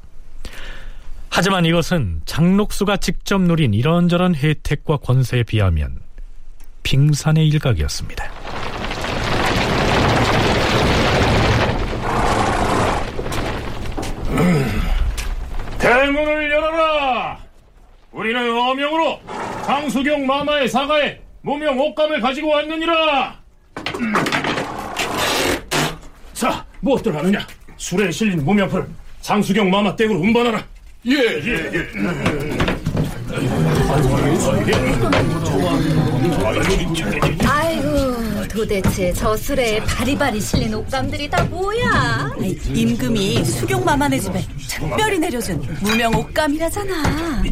[1.29, 6.01] 하지만 이것은 장록수가 직접 누린 이런저런 혜택과 권세에 비하면
[6.83, 8.25] 빙산의 일각이었습니다.
[15.79, 17.39] 대문을 열어라!
[18.13, 19.21] 우리는 어명으로
[19.83, 23.37] 장수경 마마의 사가에 무명 옷감을 가지고 왔느니라!
[26.33, 27.45] 자, 무엇들 하느냐?
[27.77, 28.87] 술에 실린 무명풀
[29.23, 30.65] 장수경 마마 댁으로 운반하라!
[31.07, 31.89] 예, 예, 예.
[33.91, 34.15] 아이고,
[38.53, 42.33] 도대체 저 술에 바리바리 실린 옷감들이 다 뭐야?
[42.75, 47.43] 임금이 수경마마네 집에 특별히 내려준 무명 옷감이라잖아.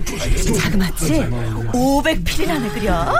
[0.60, 1.24] 자그마치
[1.72, 3.14] 500필이라네 그려.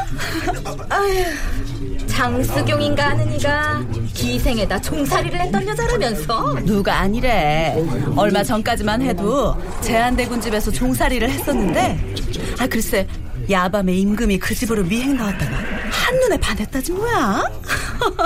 [0.90, 6.56] 아휴, 장수경인가 하는 이가 기생에다 종살이를 했던 여자라면서?
[6.66, 7.82] 누가 아니래.
[8.14, 12.14] 얼마 전까지만 해도 제한대군 집에서 종살이를 했었는데,
[12.58, 13.06] 아 글쎄
[13.50, 15.56] 야밤에 임금이 그 집으로 미행 나왔다가
[15.90, 17.42] 한눈에 반했다지 뭐야.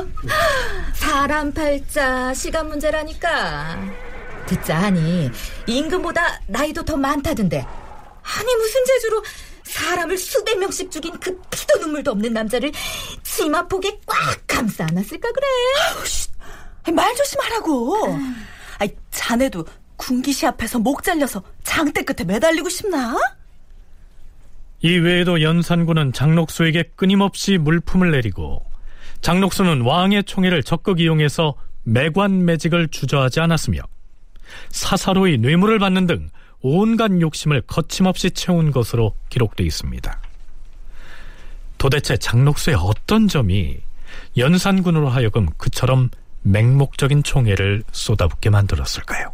[0.95, 3.79] 사람 팔자 시간 문제라니까.
[4.47, 5.31] 듣자 하니
[5.67, 7.59] 임금보다 나이도 더 많다던데.
[7.59, 9.23] 아니 무슨 재주로
[9.65, 12.71] 사람을 수백 명씩 죽인 그 피도 눈물도 없는 남자를
[13.23, 16.93] 치마 폭에 꽉 감싸 안았을까 그래?
[16.93, 18.19] 말 조심하라고.
[18.79, 19.65] 아이 자네도
[19.97, 23.17] 군기시 앞에서 목 잘려서 장대 끝에 매달리고 싶나?
[24.85, 28.62] 이 외에도 연산군은 장록수에게 끊임없이 물품을 내리고
[29.23, 33.81] 장록수는 왕의 총애를 적극 이용해서 매관 매직을 주저하지 않았으며
[34.68, 36.29] 사사로이 뇌물을 받는 등
[36.61, 40.20] 온갖 욕심을 거침없이 채운 것으로 기록되어 있습니다.
[41.79, 43.79] 도대체 장록수의 어떤 점이
[44.37, 46.11] 연산군으로 하여금 그처럼
[46.42, 49.33] 맹목적인 총애를 쏟아붓게 만들었을까요?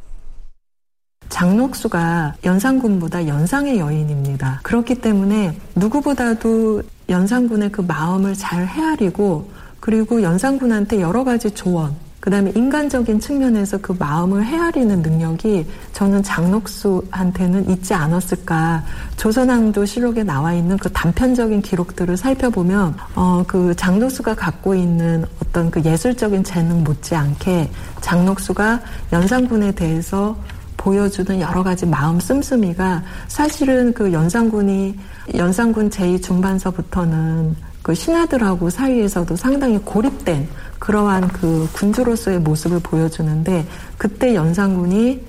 [1.31, 4.61] 장록수가 연산군보다 연상의 여인입니다.
[4.63, 12.53] 그렇기 때문에 누구보다도 연산군의 그 마음을 잘 헤아리고 그리고 연산군한테 여러 가지 조언, 그 다음에
[12.55, 18.85] 인간적인 측면에서 그 마음을 헤아리는 능력이 저는 장록수한테는 있지 않았을까.
[19.17, 25.83] 조선왕조 실록에 나와 있는 그 단편적인 기록들을 살펴보면, 어, 그 장록수가 갖고 있는 어떤 그
[25.83, 27.71] 예술적인 재능 못지않게
[28.03, 28.81] 장록수가
[29.15, 30.37] 연산군에 대해서
[30.81, 34.99] 보여주는 여러 가지 마음 씀씀이가 사실은 그 연산군이
[35.35, 43.67] 연산군 제2 중반서부터는 그 신하들하고 사이에서도 상당히 고립된 그러한 그 군주로서의 모습을 보여주는데
[43.99, 45.21] 그때 연산군이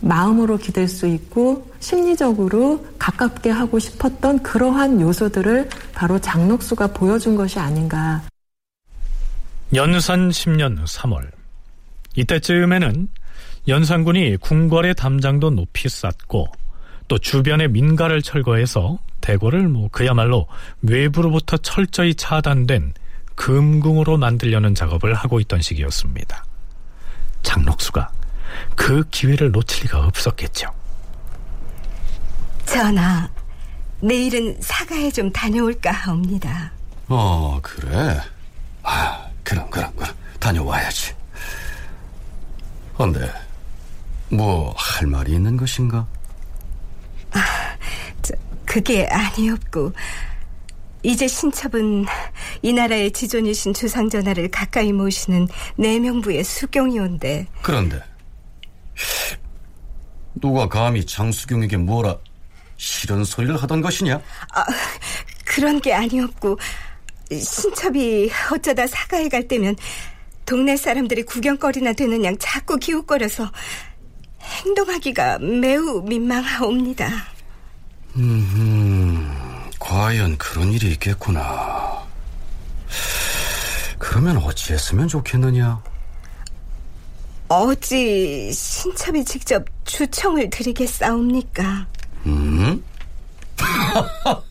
[0.00, 8.22] 마음으로 기댈 수 있고 심리적으로 가깝게 하고 싶었던 그러한 요소들을 바로 장록수가 보여준 것이 아닌가.
[9.74, 11.26] 연산 10년 3월
[12.14, 13.08] 이때쯤에는
[13.66, 16.48] 연산군이 궁궐의 담장도 높이 쌓고
[17.08, 20.46] 또 주변의 민가를 철거해서 대궐을 뭐 그야말로
[20.82, 22.94] 외부로부터 철저히 차단된
[23.34, 26.44] 금궁으로 만들려는 작업을 하고 있던 시기였습니다.
[27.42, 28.10] 장록수가
[28.76, 30.68] 그 기회를 놓칠 리가 없었겠죠.
[32.66, 33.28] 전하,
[34.00, 36.72] 내일은 사가에 좀 다녀올까 하옵니다.
[37.08, 38.20] 어, 그래?
[38.82, 40.14] 아, 그럼, 그럼, 그럼.
[40.38, 41.14] 다녀와야지.
[42.96, 43.30] 근데,
[44.36, 46.06] 뭐, 할 말이 있는 것인가?
[47.32, 47.40] 아,
[48.22, 49.92] 저, 그게 아니었고,
[51.02, 52.06] 이제 신첩은
[52.62, 57.46] 이 나라의 지존이신 주상전하를 가까이 모시는 내명부의 수경이 온데.
[57.62, 58.02] 그런데,
[60.34, 62.16] 누가 감히 장수경에게 뭐라
[62.76, 64.20] 싫은 소리를 하던 것이냐?
[64.54, 64.64] 아,
[65.44, 66.58] 그런 게 아니었고,
[67.30, 69.76] 신첩이 어쩌다 사가에 갈 때면
[70.46, 73.50] 동네 사람들이 구경거리나 되는 양 자꾸 기웃거려서
[74.44, 77.08] 행동하기가 매우 민망하옵니다.
[78.16, 79.30] 음,
[79.78, 82.04] 과연 그런 일이 있겠구나.
[83.98, 85.82] 그러면 어찌했으면 좋겠느냐?
[87.48, 91.86] 어찌 신첩이 직접 주청을 드리겠사옵니까?
[92.26, 92.84] 음?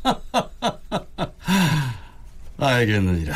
[2.58, 3.36] 알겠느니라.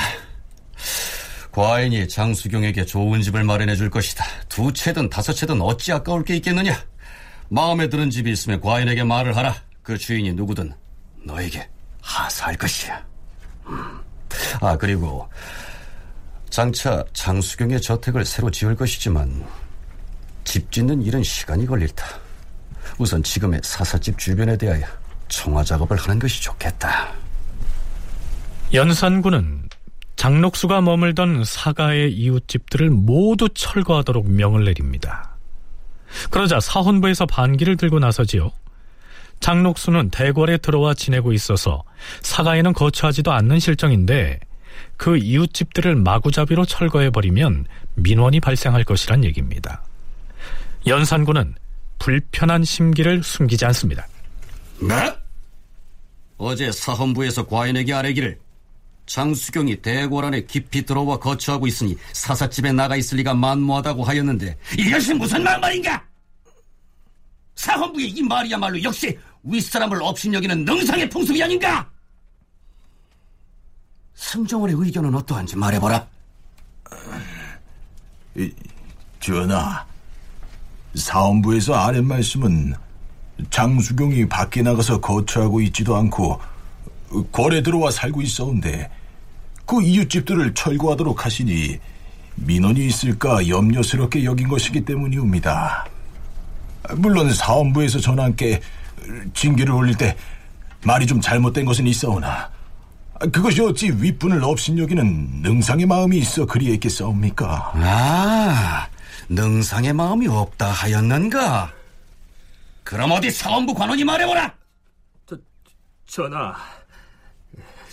[1.57, 4.23] 과인이 장수경에게 좋은 집을 마련해 줄 것이다.
[4.47, 6.85] 두 채든 다섯 채든 어찌 아까울 게 있겠느냐?
[7.49, 9.55] 마음에 드는 집이 있으면 과인에게 말을 하라.
[9.81, 10.71] 그 주인이 누구든
[11.25, 11.67] 너에게
[12.03, 13.03] 하사할 것이야.
[13.69, 13.99] 음.
[14.61, 15.27] 아, 그리고
[16.51, 19.43] 장차 장수경의 저택을 새로 지을 것이지만
[20.43, 22.05] 집 짓는 일은 시간이 걸릴 다
[22.99, 24.85] 우선 지금의 사사집 주변에 대하여
[25.27, 27.15] 청화 작업을 하는 것이 좋겠다.
[28.71, 29.56] 연산군은
[30.17, 35.37] 장록수가 머물던 사가의 이웃집들을 모두 철거하도록 명을 내립니다.
[36.31, 38.51] 그러자 사헌부에서 반기를 들고 나서지요.
[39.39, 41.83] 장록수는 대궐에 들어와 지내고 있어서
[42.21, 44.39] 사가에는 거처하지도 않는 실정인데
[44.97, 49.83] 그 이웃집들을 마구잡이로 철거해버리면 민원이 발생할 것이란 얘기입니다.
[50.87, 51.53] 연산군은
[51.99, 54.07] 불편한 심기를 숨기지 않습니다.
[54.81, 55.13] 네?
[56.37, 58.39] 어제 사헌부에서 과인에게 아뢰기를
[59.07, 65.43] 장수경이 대궐 안에 깊이 들어와 거처하고 있으니 사사집에 나가 있을 리가 만무하다고 하였는데 이것이 무슨
[65.43, 66.03] 말인가?
[67.55, 71.89] 사헌부의 이 말이야말로 역시 윗사람을 업신여기는 능상의 풍습이 아닌가?
[74.13, 76.05] 승정원의 의견은 어떠한지 말해보라.
[79.19, 79.85] 전하,
[80.95, 82.75] 사헌부에서 아랫 말씀은
[83.49, 86.39] 장수경이 밖에 나가서 거처하고 있지도 않고
[87.31, 88.91] 궐에 들어와 살고 있어온데
[89.67, 91.77] 그 이웃집들을 철거하도록 하시니
[92.35, 95.85] 민원이 있을까 염려스럽게 여긴 것이기 때문이옵니다.
[96.95, 98.61] 물론 사헌부에서 전하께
[99.33, 100.15] 징계를 올릴 때
[100.85, 102.49] 말이 좀 잘못된 것은 있어오나
[103.31, 107.71] 그것이 어찌 윗분을 업신여기는 능상의 마음이 있어 그리했겠사옵니까?
[107.75, 108.87] 아,
[109.27, 111.73] 능상의 마음이 없다 하였는가?
[112.83, 114.53] 그럼 어디 사원부 관원이 말해보라!
[116.05, 116.55] 전하,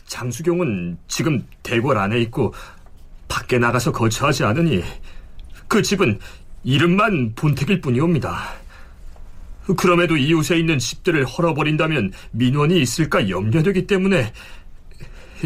[0.07, 2.55] 장수경은 지금 대궐 안에 있고
[3.29, 4.83] 밖에 나가서 거처하지 않으니
[5.69, 6.19] 그 집은
[6.63, 8.55] 이름만 본택일 뿐이옵니다.
[9.77, 14.33] 그럼에도 이웃에 있는 집들을 헐어버린다면 민원이 있을까 염려되기 때문에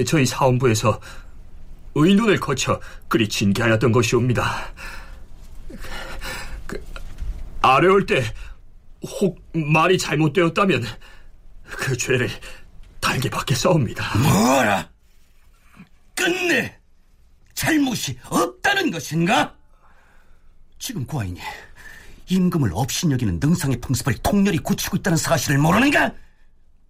[0.07, 1.01] 저희 사원부에서
[1.95, 4.73] 의논을 거쳐 그리 징계하였던 것이옵니다.
[6.67, 6.83] 그,
[7.63, 8.23] 아래올 때
[9.03, 10.85] 혹 말이 잘못되었다면
[11.65, 12.29] 그 죄를
[13.09, 14.19] 달게 받겠사옵니다.
[14.19, 14.87] 뭐라?
[16.15, 16.77] 끝내
[17.55, 19.55] 잘못이 없다는 것인가?
[20.79, 21.41] 지금 과인이
[22.29, 26.13] 임금을 업신여기는 능상의 풍습을 통렬히 굳히고 있다는 사실을 모르는가?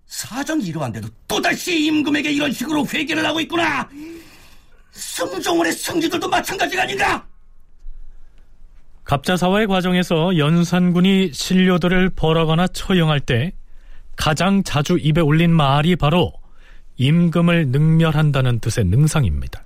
[0.06, 3.88] 사정이 이러한데도 또다시 임금에게 이런 식으로 회개를 하고 있구나!
[4.90, 7.24] 승종원의 승지들도 마찬가지가 아닌가?
[9.04, 13.52] 갑자사화의 과정에서 연산군이 신료들을 벌하거나 처형할 때
[14.18, 16.32] 가장 자주 입에 올린 말이 바로
[16.96, 19.64] 임금을 능멸한다는 뜻의 능상입니다.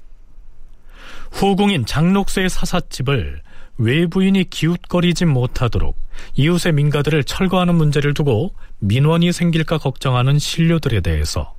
[1.32, 3.40] 후궁인 장록수의 사사집을
[3.78, 5.96] 외부인이 기웃거리지 못하도록
[6.34, 11.54] 이웃의 민가들을 철거하는 문제를 두고 민원이 생길까 걱정하는 신료들에 대해서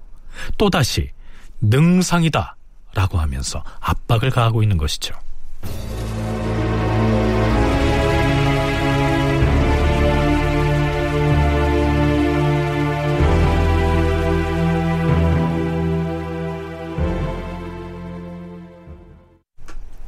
[0.60, 1.10] 또다시
[1.62, 2.56] 능상이다
[2.94, 5.16] 라고 하면서 압박을 가하고 있는 것이죠.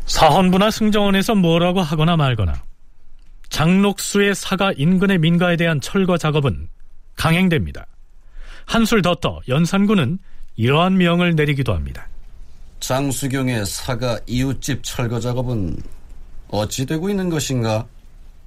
[0.05, 2.63] 사헌부나 승정원에서 뭐라고 하거나 말거나
[3.49, 6.67] 장록수의 사가 인근의 민가에 대한 철거 작업은
[7.15, 7.85] 강행됩니다.
[8.65, 10.19] 한술 더 떠 연산군은
[10.55, 12.07] 이러한 명을 내리기도 합니다.
[12.79, 15.77] 장수경의 사가 이웃집 철거 작업은
[16.49, 17.85] 어찌 되고 있는 것인가?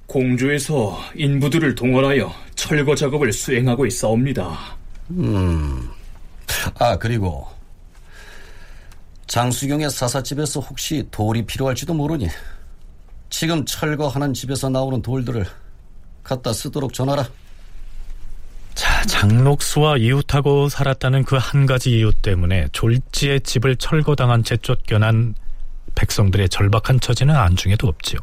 [0.06, 4.76] 공주에서 인부들을 동원하여 철거 작업을 수행하고 있사옵니다.
[5.10, 5.88] 음.
[6.78, 7.46] 아, 그리고
[9.28, 12.28] 장수경의 사사집에서 혹시 돌이 필요할지도 모르니
[13.30, 15.46] 지금 철거하는 집에서 나오는 돌들을
[16.22, 17.28] 갖다 쓰도록 전하라.
[18.74, 25.34] 자, 장록수와 이웃하고 살았다는 그 한 가지 이유 때문에 졸지의 집을 철거당한 채 쫓겨난
[25.94, 28.20] 백성들의 절박한 처지는 안중에도 없지요.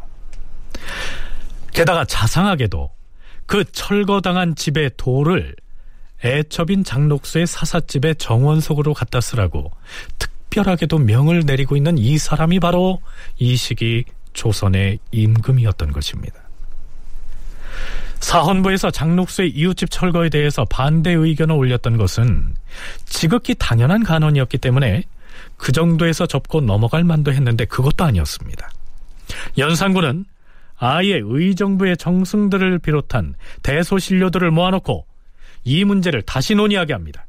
[1.71, 2.89] 게다가 자상하게도
[3.45, 5.55] 그 철거당한 집의 돌을
[6.23, 9.71] 애첩인 장록수의 사사집의 정원석으로 갖다 쓰라고
[10.17, 13.01] 특 별하게도 명을 내리고 있는 이 사람이 바로
[13.37, 16.39] 이 시기 조선의 임금이었던 것입니다.
[18.21, 22.55] 사헌부에서 장록수의 이웃집 철거에 대해서 반대 의견을 올렸던 것은
[23.05, 25.03] 지극히 당연한 간언이었기 때문에
[25.57, 28.69] 그 정도에서 접고 넘어갈 만도 했는데 그것도 아니었습니다.
[29.57, 30.25] 연산군은
[30.77, 35.05] 아예 의정부의 정승들을 비롯한 대소신료들을 모아놓고
[35.65, 37.25] 이 문제를 다시 논의하게 합니다.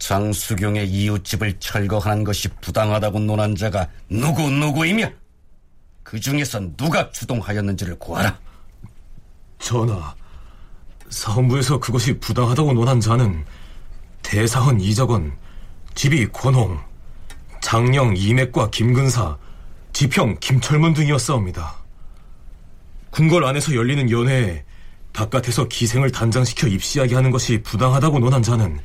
[0.00, 5.08] 장수경의 이웃집을 철거하는 것이 부당하다고 논한 자가 누구 누구이며
[6.02, 8.36] 그 중에서 누가 주동하였는지를 구하라.
[9.60, 10.14] 전하,
[11.10, 13.44] 사헌부에서 그것이 부당하다고 논한 자는
[14.22, 15.36] 대사헌 이적원,
[15.94, 16.80] 집이 권홍,
[17.60, 19.36] 장령 이맥과 김근사,
[19.92, 21.76] 지평 김철문 등이었사옵니다.
[23.10, 24.64] 궁궐 안에서 열리는 연회에
[25.12, 28.80] 바깥에서 기생을 단장시켜 입시하게 하는 것이 부당하다고 논한 자는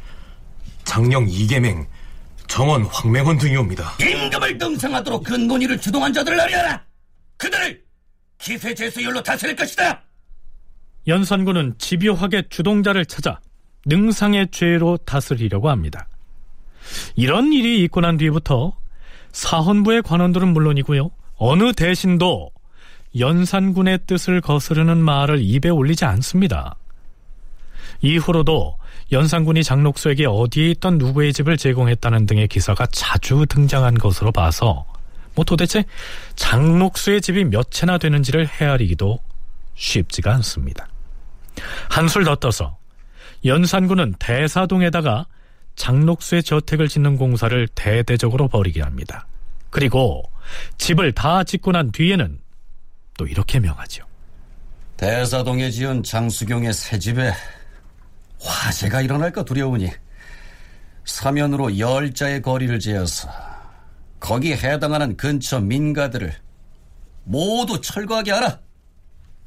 [0.86, 1.86] 장령 이계맹,
[2.48, 3.94] 정원 황맹원 등이옵니다.
[4.00, 6.82] 임금을 등상하도록 그 논의를 주동한 자들을 알려라.
[7.38, 7.84] 그들을
[8.38, 10.04] 기세제수율로 다스릴 것이다.
[11.08, 13.40] 연산군은 집요하게 주동자를 찾아
[13.86, 16.08] 능상의 죄로 다스리려고 합니다.
[17.16, 18.78] 이런 일이 있고 난 뒤부터
[19.32, 21.10] 사헌부의 관원들은 물론이고요.
[21.38, 22.52] 어느 대신도
[23.18, 26.78] 연산군의 뜻을 거스르는 말을 입에 올리지 않습니다.
[28.02, 28.78] 이후로도
[29.12, 34.86] 연산군이 장록수에게 어디에 있던 누구의 집을 제공했다는 등의 기사가 자주 등장한 것으로 봐서
[35.36, 35.84] 뭐 도대체
[36.36, 39.20] 장록수의 집이 몇 채나 되는지를 헤아리기도
[39.76, 40.88] 쉽지가 않습니다.
[41.90, 42.78] 한술 더 떠서
[43.44, 45.26] 연산군은 대사동에다가
[45.76, 49.28] 장록수의 저택을 짓는 공사를 대대적으로 벌이게 합니다.
[49.70, 50.24] 그리고
[50.78, 52.40] 집을 다 짓고 난 뒤에는
[53.18, 54.06] 또 이렇게 명하죠.
[54.98, 57.34] 대사동에 지은 장수경의 새 집에
[58.40, 59.90] 화재가 일어날까 두려우니
[61.06, 63.30] 사면으로 열자의 거리를 지어서
[64.20, 66.34] 거기에 해당하는 근처 민가들을
[67.24, 68.60] 모두 철거하게 하라.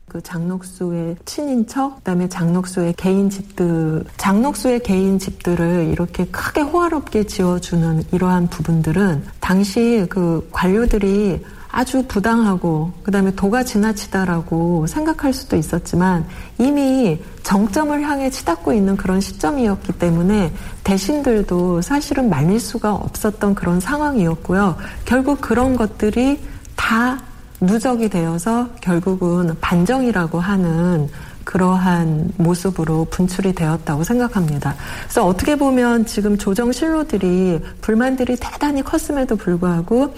[0.08, 8.48] 그 장록수의 친인척, 그다음에 장록수의 개인 집들, 장록수의 개인 집들을 이렇게 크게 호화롭게 지어주는 이러한
[8.48, 11.44] 부분들은 당시 그 관료들이
[11.78, 16.26] 아주 부당하고 그다음에 도가 지나치다라고 생각할 수도 있었지만
[16.58, 20.52] 이미 정점을 향해 치닫고 있는 그런 시점이었기 때문에
[20.82, 24.76] 대신들도 사실은 말릴 수가 없었던 그런 상황이었고요.
[25.04, 26.40] 결국 그런 것들이
[26.74, 27.20] 다
[27.60, 31.08] 누적이 되어서 결국은 반정이라고 하는
[31.44, 34.74] 그러한 모습으로 분출이 되었다고 생각합니다.
[35.04, 40.12] 그래서 어떻게 보면 지금 조정 실로들이 불만들이 대단히 컸음에도 불구하고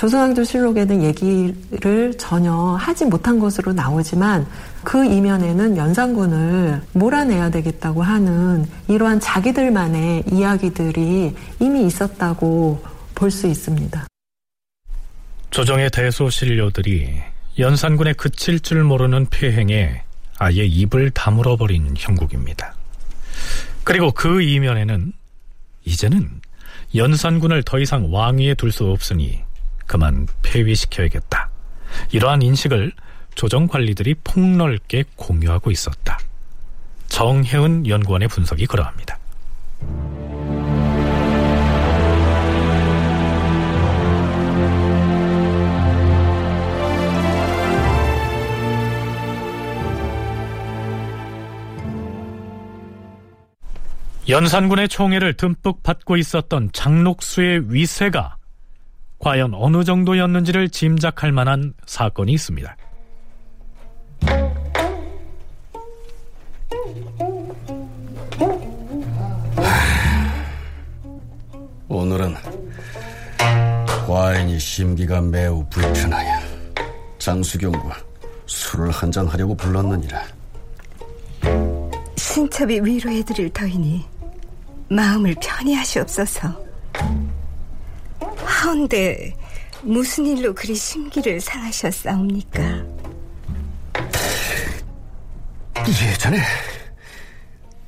[0.00, 4.46] 조선왕조실록에는 얘기를 전혀 하지 못한 것으로 나오지만
[4.82, 12.82] 그 이면에는 연산군을 몰아내야 되겠다고 하는 이러한 자기들만의 이야기들이 이미 있었다고
[13.14, 14.06] 볼 수 있습니다.
[15.50, 17.20] 조정의 대소신료들이
[17.58, 20.02] 연산군의 그칠 줄 모르는 폐행에
[20.38, 22.74] 아예 입을 다물어 버린 형국입니다.
[23.84, 25.12] 그리고 그 이면에는
[25.84, 26.40] 이제는
[26.94, 29.42] 연산군을 더 이상 왕위에 둘 수 없으니
[29.90, 31.50] 그만 폐위시켜야겠다.
[32.12, 32.92] 이러한 인식을
[33.34, 36.16] 조정 관리들이 폭넓게 공유하고 있었다.
[37.08, 39.18] 정혜은 연구원의 분석이 그러합니다.
[54.28, 58.36] 연산군의 총애를 듬뿍 받고 있었던 장록수의 위세가
[59.20, 62.74] 과연 어느 정도였는지를 짐작할 만한 사건이 있습니다.
[71.88, 72.34] 오늘은
[74.06, 76.40] 과인이 심기가 매우 불편하여
[77.18, 77.96] 장수경과
[78.46, 80.22] 술을 한잔 하려고 불렀느니라.
[82.16, 84.02] 신첩이 위로해드릴 터이니
[84.88, 86.69] 마음을 편히 하시옵소서.
[88.60, 89.34] 하운데
[89.82, 92.60] 무슨 일로 그리 심기를 상하셨사옵니까?
[95.88, 96.38] 예전에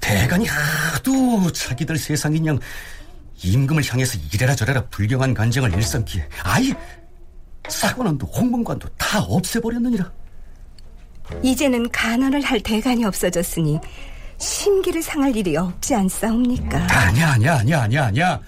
[0.01, 2.59] 대간이 하도 자기들 세상인 양
[3.43, 6.73] 임금을 향해서 이래라 저래라 불경한 간쟁을 일삼기에 아예
[7.69, 10.11] 사관원도 홍문관도 다 없애버렸느니라.
[11.43, 13.79] 이제는 간언을 할 대간이 없어졌으니
[14.39, 16.87] 심기를 상할 일이 없지 않사옵니까?
[16.91, 18.41] 아니야 아니야 아니야 아니야 아니야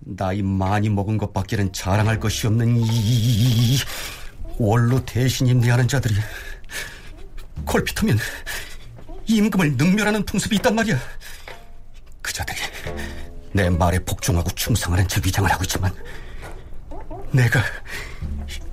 [0.00, 3.78] 나이 많이 먹은 것밖에는 자랑할 것이 없는 이
[4.58, 6.14] 원로 대신 임대하는 자들이
[7.66, 8.18] 콜피터면
[9.26, 10.98] 임금을 능멸하는 풍습이 있단 말이야
[12.22, 12.58] 그 자들이
[13.52, 15.94] 내 말에 복종하고 충성하는 제 위장을 하고 있지만
[17.32, 17.62] 내가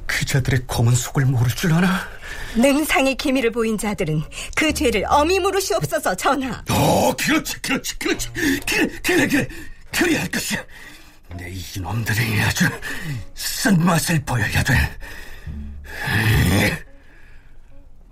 [0.06, 2.08] 그 자들의 검은 속을 모를 줄 아나?
[2.56, 4.24] 능상의 기미를 보인 자들은
[4.56, 6.64] 그 죄를 엄히 물으시옵소서 전하.
[6.70, 8.30] 어, 그렇지, 그렇지, 그렇지.
[8.66, 9.48] 그래, 그래, 그래.
[9.92, 10.64] 그래야 할 것이야.
[11.36, 12.68] 내 이놈들이 아주
[13.36, 14.74] 쓴맛을 보여야 돼.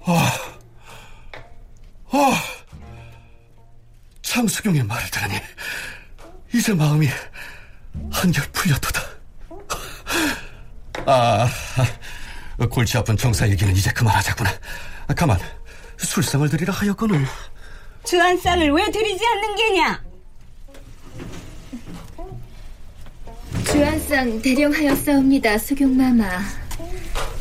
[0.06, 0.32] 아,
[4.22, 5.40] 장수경의 말을 들으니
[6.54, 7.08] 이제 마음이
[8.12, 9.02] 한결 풀렸도다.
[11.08, 11.50] 아,
[12.70, 14.52] 골치 아픈 정사 얘기는 이제 그만하자꾸나.
[15.16, 15.40] 가만,
[15.98, 17.26] 술상을 드리라 하였거늘.
[18.06, 20.04] 주한상을 왜 드리지 않는 게냐?
[23.64, 26.26] 주한상 대령하였사옵니다, 수경마마.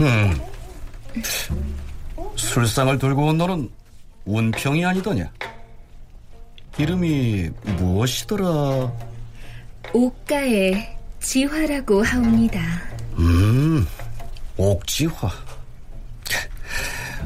[0.01, 0.39] 음,
[2.37, 3.69] 술상을 들고 온 너는
[4.25, 5.31] 운평이 아니더냐?
[6.79, 8.93] 이름이 무엇이더라?
[9.93, 12.61] 옥가의 지화라고 하옵니다.
[13.19, 13.87] 음,
[14.57, 15.31] 옥지화.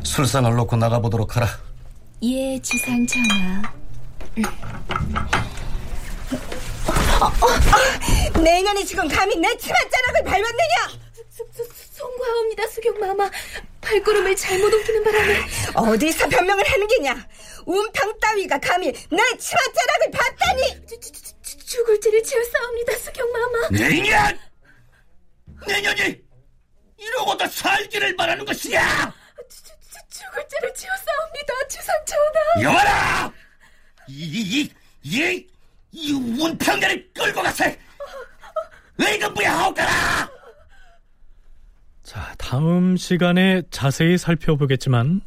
[0.02, 1.46] 술상을 놓고 나가보도록 하라.
[2.22, 3.62] 예, 주상 전하.
[7.20, 11.08] 어, 어, 내년이 지금 감히 내 치맛자락을 밟았느냐?
[11.92, 13.30] 송구하옵니다, 수경마마.
[13.80, 15.40] 발걸음을 잘못 옮기는 바람에
[15.74, 17.28] 어디서 변명을 하는 게냐?
[17.66, 20.86] 운평 따위가 감히 내 치맛자락을 밟다니!
[21.66, 23.68] 죽을 죄를 지었사옵니다, 수경마마.
[23.70, 24.38] 내년!
[25.66, 26.20] 내년이
[26.98, 29.12] 이러고도 살기를 바라는 것이야!
[30.08, 32.62] 죽을 죄를 지었사옵니다, 주상 전하.
[32.62, 33.32] 여봐라!
[34.08, 35.48] 이, 이, 이, 이
[35.94, 37.64] 운평가를 끌고 가서
[38.98, 40.28] 의금부에 하옵가라!
[42.02, 45.20] 자, 다음 시간에 자세히 살펴보겠지만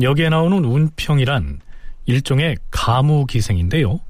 [0.00, 1.60] 여기에 나오는 운평이란
[2.06, 4.00] 일종의 가무기생인데요.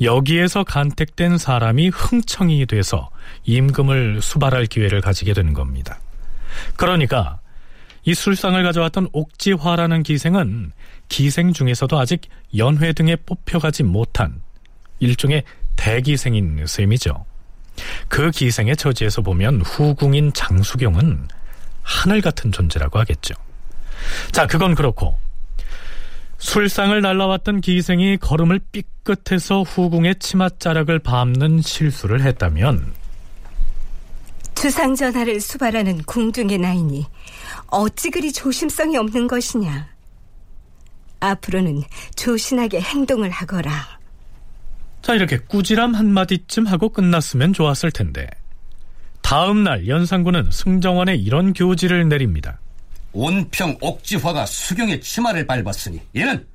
[0.00, 3.10] 여기에서 간택된 사람이 흥청이 돼서
[3.44, 6.00] 임금을 수발할 기회를 가지게 되는 겁니다.
[6.76, 7.40] 그러니까
[8.04, 10.72] 이 술상을 가져왔던 옥지화라는 기생은
[11.08, 12.22] 기생 중에서도 아직
[12.56, 14.40] 연회 등에 뽑혀가지 못한
[15.00, 15.44] 일종의
[15.76, 17.24] 대기생인 셈이죠.
[18.08, 21.28] 그 기생의 처지에서 보면 후궁인 장수경은
[21.82, 23.34] 하늘 같은 존재라고 하겠죠.
[24.32, 25.18] 자, 그건 그렇고
[26.38, 32.92] 술상을 날라왔던 기생이 걸음을 삐끗해서 후궁의 치맛자락을 밟는 실수를 했다면
[34.54, 37.06] 주상 전하를 수발하는 궁중의 나이니
[37.68, 39.88] 어찌 그리 조심성이 없는 것이냐?
[41.20, 41.82] 앞으로는
[42.16, 43.97] 조신하게 행동을 하거라.
[45.02, 48.26] 자, 이렇게 꾸지람 한마디쯤 하고 끝났으면 좋았을 텐데
[49.22, 52.60] 다음 날 연산군은 승정원에 이런 교지를 내립니다.
[53.12, 56.46] 온평 옥지화가 수경의 치마를 밟았으니 이는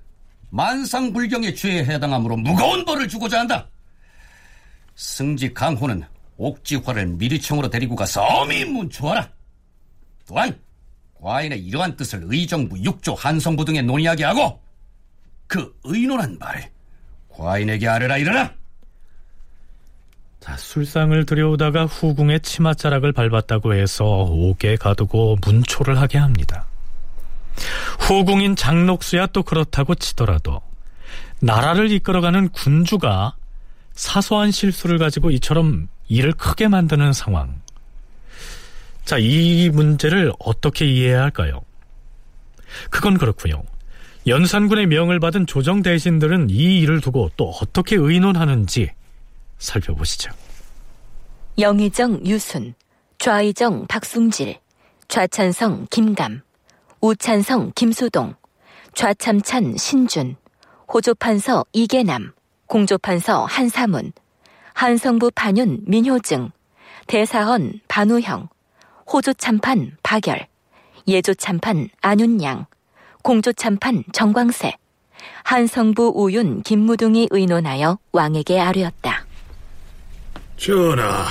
[0.50, 3.68] 만상불경의 죄에 해당하므로 무거운 벌을 주고자 한다.
[4.96, 6.04] 승지 강호는
[6.38, 9.30] 옥지화를 미리청으로 데리고 가서 엄히 문초하라.
[10.28, 10.60] 또한
[11.16, 14.62] 과인의 이러한 뜻을 의정부, 육조, 한성부 등에 논의하게 하고
[15.48, 16.73] 그 의논한 말을
[17.36, 18.52] 과인에게 아뢰라 이르라.
[20.40, 26.66] 자, 술상을 들여오다가 후궁의 치맛자락을 밟았다고 해서 옥에 가두고 문초를 하게 합니다.
[28.00, 30.62] 후궁인 장록수야 또 그렇다고 치더라도
[31.40, 33.36] 나라를 이끌어가는 군주가
[33.94, 37.62] 사소한 실수를 가지고 이처럼 일을 크게 만드는 상황.
[39.06, 41.62] 자, 이 문제를 어떻게 이해해야 할까요?
[42.90, 43.64] 그건 그렇고요.
[44.26, 48.90] 연산군의 명을 받은 조정 대신들은 이 일을 두고 또 어떻게 의논하는지
[49.58, 50.32] 살펴보시죠.
[51.60, 52.74] 영의정 유순,
[53.20, 54.60] 좌의정 박숭질,
[55.10, 56.42] 좌찬성 김감,
[57.02, 58.34] 우찬성 김수동,
[58.94, 60.38] 좌참찬 신준,
[60.92, 62.32] 호조판서 이계남,
[62.68, 64.14] 공조판서 한사문,
[64.74, 66.50] 한성부 판윤 민효증,
[67.08, 68.48] 대사헌 반우형,
[69.12, 70.48] 호조참판 박열,
[71.08, 72.66] 예조참판 안윤양,
[73.24, 74.74] 공조참판 정광세,
[75.44, 79.26] 한성부 우윤 김무둥이 의논하여 왕에게 아뢰었다.
[80.58, 81.28] 전하,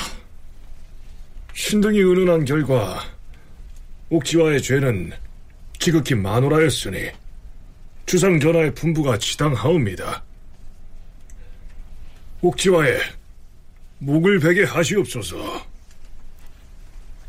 [1.54, 3.00] 신등이 의논한 결과
[4.10, 5.12] 옥지와의 죄는
[5.78, 7.10] 지극히 만호라였으니
[8.06, 10.22] 주상 전하의 분부가 지당하옵니다.
[12.40, 12.98] 옥지와의
[13.98, 15.36] 목을 베게 하시옵소서.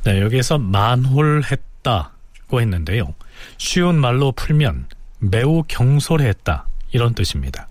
[0.06, 2.13] 네, 여기에서 만홀했다
[2.54, 3.16] 고 했는데요.
[3.58, 4.88] 쉬운 말로 풀면
[5.18, 7.68] 매우 경솔했다 이런 뜻입니다.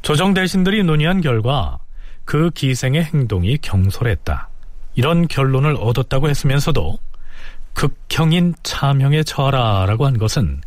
[0.00, 1.80] 조정 대신들이 논의한 결과
[2.24, 4.48] 그 기생의 행동이 경솔했다
[4.94, 7.00] 이런 결론을 얻었다고 했으면서도
[7.74, 10.60] 극형인 차명에 처하라라고 한 것은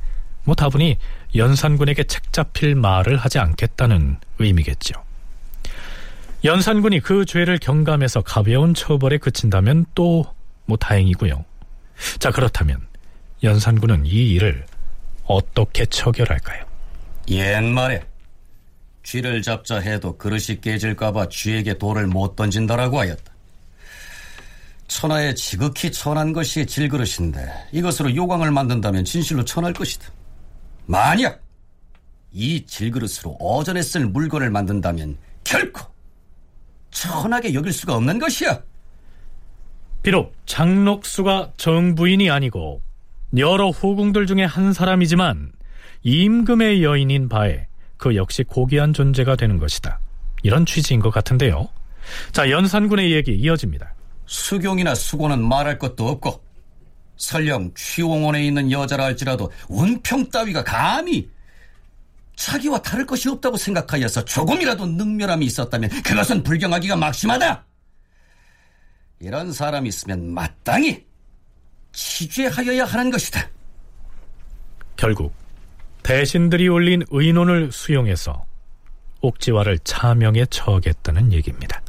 [0.44, 0.98] 뭐 다분히
[1.34, 4.96] 연산군에게 책 잡힐 말을 하지 않겠다는 의미겠죠.
[6.44, 11.44] 연산군이 그 죄를 경감해서 가벼운 처벌에 그친다면 또 뭐 다행이고요.
[12.20, 12.80] 자 그렇다면
[13.44, 14.66] 연산군은 이 일을
[15.26, 16.66] 어떻게 처결할까요?
[17.30, 18.04] 옛말에
[19.04, 23.32] 쥐를 잡자 해도 그릇이 깨질까봐 쥐에게 돌을 못 던진다라고 하였다.
[24.88, 30.12] 천하에 지극히 천한 것이 질그릇인데 이것으로 요광을 만든다면 진실로 천할 것이다.
[30.86, 31.42] 만약
[32.34, 35.82] 이 질그릇으로 어전에 쓸 물건을 만든다면 결코
[36.92, 38.62] 천하게 여길 수가 없는 것이야.
[40.04, 42.82] 비록 장록수가 정부인이 아니고
[43.38, 45.52] 여러 후궁들 중에 한 사람이지만
[46.04, 50.00] 임금의 여인인 바에 그 역시 고귀한 존재가 되는 것이다.
[50.44, 51.70] 이런 취지인 것 같은데요.
[52.32, 53.94] 자, 연산군의 얘기 이어집니다.
[54.26, 56.42] 수경이나 수고는 말할 것도 없고
[57.18, 61.30] 설령 취홍원에 있는 여자라 할지라도 운평 따위가 감히
[62.36, 67.66] 자기와 다를 것이 없다고 생각하여서 조금이라도 능멸함이 있었다면 그것은 불경하기가 막심하다.
[69.22, 71.06] 이런 사람이 있으면 마땅히
[71.94, 73.48] 치죄하여야 하는 것이다.
[74.96, 75.34] 결국
[76.04, 78.46] 대신들이 올린 의논을 수용해서
[79.22, 81.82] 옥지화를 차명에 처하겠다는 얘기입니다.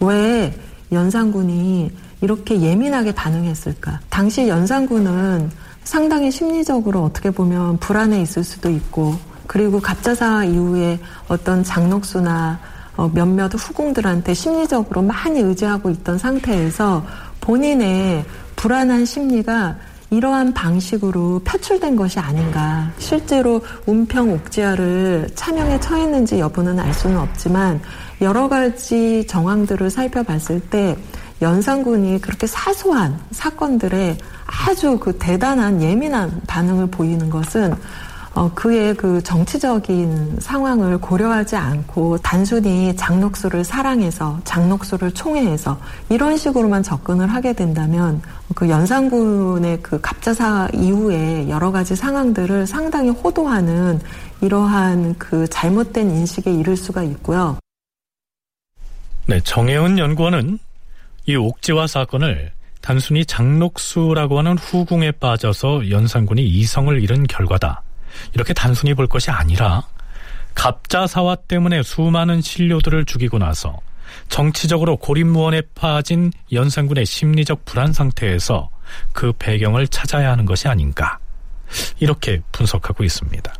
[0.00, 0.52] 왜
[0.90, 4.00] 연산군이 이렇게 예민하게 반응했을까?
[4.10, 5.50] 당시 연산군은
[5.84, 10.98] 상당히 심리적으로 어떻게 보면 불안해 있을 수도 있고, 그리고 갑자사 이후에
[11.28, 12.71] 어떤 장록수나 어,
[13.12, 17.04] 몇몇 후궁들한테 심리적으로 많이 의지하고 있던 상태에서
[17.40, 18.24] 본인의
[18.56, 19.76] 불안한 심리가
[20.10, 22.90] 이러한 방식으로 표출된 것이 아닌가.
[22.98, 27.80] 실제로 운평 옥지아를 차명에 처했는지 여부는 알 수는 없지만
[28.20, 30.96] 여러 가지 정황들을 살펴봤을 때
[31.40, 37.74] 연산군이 그렇게 사소한 사건들에 아주 그 대단한 예민한 반응을 보이는 것은
[38.34, 45.78] 어, 그의 그 정치적인 상황을 고려하지 않고 단순히 장록수를 사랑해서 장록수를 총애해서
[46.08, 48.22] 이런 식으로만 접근을 하게 된다면
[48.54, 54.00] 그 연산군의 그 갑자사 이후에 여러 가지 상황들을 상당히 호도하는
[54.40, 57.58] 이러한 그 잘못된 인식에 이를 수가 있고요.
[59.26, 60.58] 네, 정혜은 연구원은
[61.26, 67.82] 이 옥지화 사건을 단순히 장록수라고 하는 후궁에 빠져서 연산군이 이성을 잃은 결과다.
[68.34, 69.82] 이렇게 단순히 볼 것이 아니라
[70.54, 73.80] 갑자사화 때문에 수많은 신료들을 죽이고 나서
[74.28, 78.70] 정치적으로 고립무원에 빠진 연산군의 심리적 불안 상태에서
[79.12, 81.18] 그 배경을 찾아야 하는 것이 아닌가
[81.98, 83.52] 이렇게 분석하고 있습니다.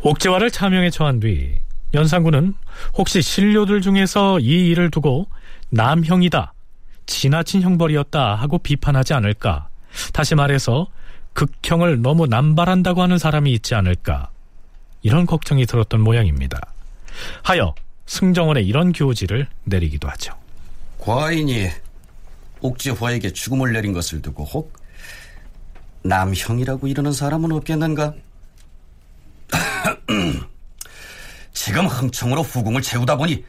[0.00, 1.58] 옥지화를 차명에 처한 뒤
[1.94, 2.54] 연산군은
[2.94, 5.26] 혹시 신료들 중에서 이 일을 두고
[5.70, 6.54] 남형이다
[7.06, 9.68] 지나친 형벌이었다 하고 비판하지 않을까
[10.12, 10.86] 다시 말해서
[11.38, 14.28] 극형을 너무 남발한다고 하는 사람이 있지 않을까
[15.02, 16.58] 이런 걱정이 들었던 모양입니다.
[17.44, 17.76] 하여
[18.06, 20.34] 승정원에 이런 교지를 내리기도 하죠.
[20.98, 21.68] 과인이
[22.60, 24.72] 옥지화에게 죽음을 내린 것을 두고 혹
[26.02, 28.14] 남형이라고 이러는 사람은 없겠는가?
[31.54, 33.44] 지금 흥청으로 후궁을 채우다 보니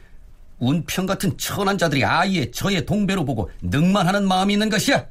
[0.60, 5.04] 운평 같은 천한 자들이 아예 저의 동배로 보고 능만하는 마음이 있는 것이야.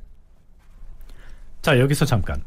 [1.62, 2.42] 자 여기서 잠깐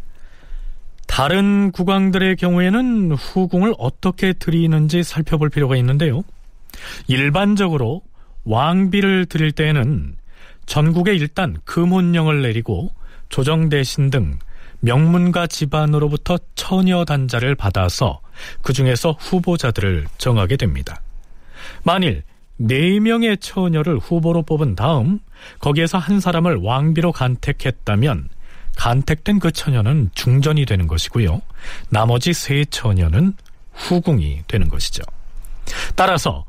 [1.12, 6.22] 다른 국왕들의 경우에는 후궁을 어떻게 드리는지 살펴볼 필요가 있는데요.
[7.06, 8.00] 일반적으로
[8.44, 10.16] 왕비를 드릴 때에는
[10.64, 12.94] 전국에 일단 금혼령을 내리고
[13.28, 14.38] 조정 대신 등
[14.80, 18.22] 명문가 집안으로부터 처녀 단자를 받아서
[18.62, 21.02] 그 중에서 후보자들을 정하게 됩니다.
[21.82, 22.22] 만일
[22.58, 25.18] 4명의 처녀를 후보로 뽑은 다음
[25.58, 28.30] 거기에서 한 사람을 왕비로 간택했다면
[28.76, 31.40] 간택된 그 처녀는 중전이 되는 것이고요.
[31.88, 33.34] 나머지 세 처녀는
[33.72, 35.02] 후궁이 되는 것이죠.
[35.94, 36.44] 따라서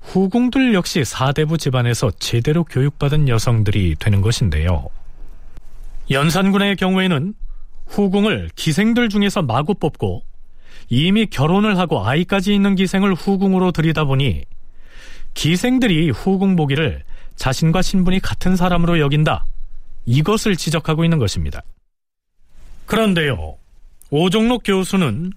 [0.00, 4.88] 후궁들 역시 사대부 집안에서 제대로 교육받은 여성들이 되는 것인데요.
[6.10, 7.34] 연산군의 경우에는
[7.86, 10.22] 후궁을 기생들 중에서 마구 뽑고
[10.88, 14.44] 이미 결혼을 하고 아이까지 있는 기생을 후궁으로 들이다 보니
[15.34, 17.04] 기생들이 후궁 보기를
[17.36, 19.46] 자신과 신분이 같은 사람으로 여긴다.
[20.06, 21.62] 이것을 지적하고 있는 것입니다.
[22.86, 23.56] 그런데요,
[24.10, 25.32] 오종록 교수는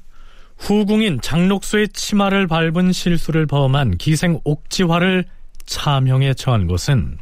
[0.57, 5.25] 후궁인 장록수의 치마를 밟은 실수를 범한 기생 옥지화를
[5.65, 7.17] 차명에 처한 것은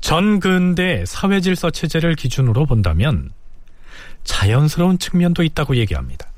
[0.00, 3.30] 전 근대 사회 질서 체제를 기준으로 본다면
[4.24, 6.28] 자연스러운 측면도 있다고 얘기합니다.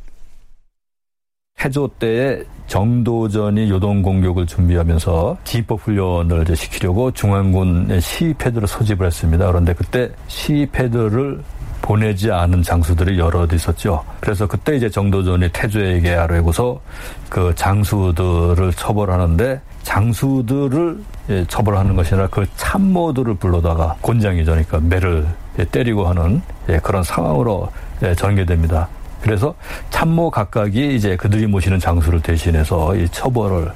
[1.64, 9.46] 해조 때에 정도전이 요동 공격을 준비하면서 기법 훈련을 이제 시키려고 중앙군의 시패들을 소집을 했습니다.
[9.46, 11.42] 그런데 그때 시패들을
[11.82, 14.02] 보내지 않은 장수들이 여럿 있었죠.
[14.20, 16.80] 그래서 그때 이제 정도전이 태조에게 아뢰고서
[17.28, 20.98] 그 장수들을 처벌하는데 장수들을
[21.28, 24.52] 예, 처벌하는 것이 아니라 그 참모들을 불러다가 곤장이죠.
[24.52, 25.26] 그러니까 매를
[25.58, 27.68] 예, 때리고 하는 예, 그런 상황으로
[28.16, 28.88] 전개됩니다.
[29.22, 29.54] 그래서
[29.90, 33.70] 참모 각각이 이제 그들이 모시는 장수를 대신해서 이 처벌을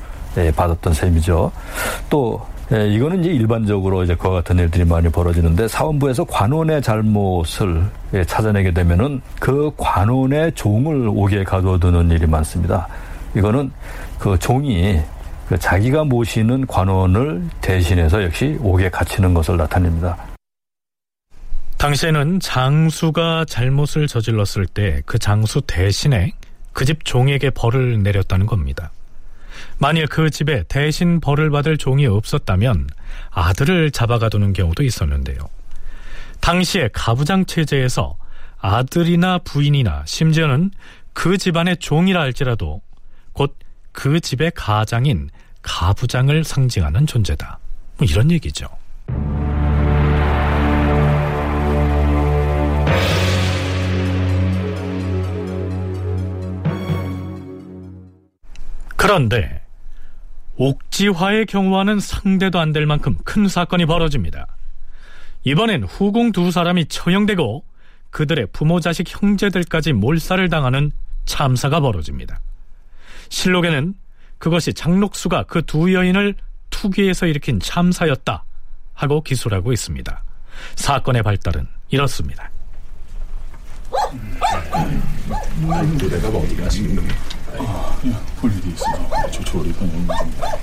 [0.54, 1.50] 받았던 셈이죠.
[2.10, 7.84] 또 예, 이거는 이제 일반적으로 이제 그와 같은 일들이 많이 벌어지는데 사원부에서 관원의 잘못을
[8.14, 12.88] 예, 찾아내게 되면은 그 관원의 종을 옥에 가둬두는 일이 많습니다.
[13.36, 13.70] 이거는
[14.18, 15.00] 그 종이
[15.48, 20.16] 그 자기가 모시는 관원을 대신해서 역시 옥에 갇히는 것을 나타냅니다.
[21.86, 26.32] 당시에는 장수가 잘못을 저질렀을 때 그 장수 대신에
[26.72, 28.90] 그 집 종에게 벌을 내렸다는 겁니다.
[29.78, 32.88] 만일 그 집에 대신 벌을 받을 종이 없었다면
[33.30, 35.38] 아들을 잡아가두는 경우도 있었는데요.
[36.40, 38.16] 당시의 가부장 체제에서
[38.58, 40.72] 아들이나 부인이나 심지어는
[41.12, 42.82] 그 집안의 종이라 할지라도
[43.32, 43.54] 곧
[43.92, 45.30] 그 집의 가장인
[45.62, 47.58] 가부장을 상징하는 존재다.
[47.96, 48.66] 뭐 이런 얘기죠.
[59.06, 59.62] 그런데
[60.56, 64.48] 옥지화의 경우와는 상대도 안 될 만큼 큰 사건이 벌어집니다.
[65.44, 67.62] 이번엔 후궁 두 사람이 처형되고
[68.10, 70.90] 그들의 부모 자식 형제들까지 몰살을 당하는
[71.24, 72.40] 참사가 벌어집니다.
[73.28, 73.94] 실록에는
[74.38, 76.34] 그것이 장록수가 그 두 여인을
[76.70, 78.44] 투기해서 일으킨 참사였다
[78.94, 80.22] 하고 기술하고 있습니다.
[80.74, 82.50] 사건의 발달은 이렇습니다.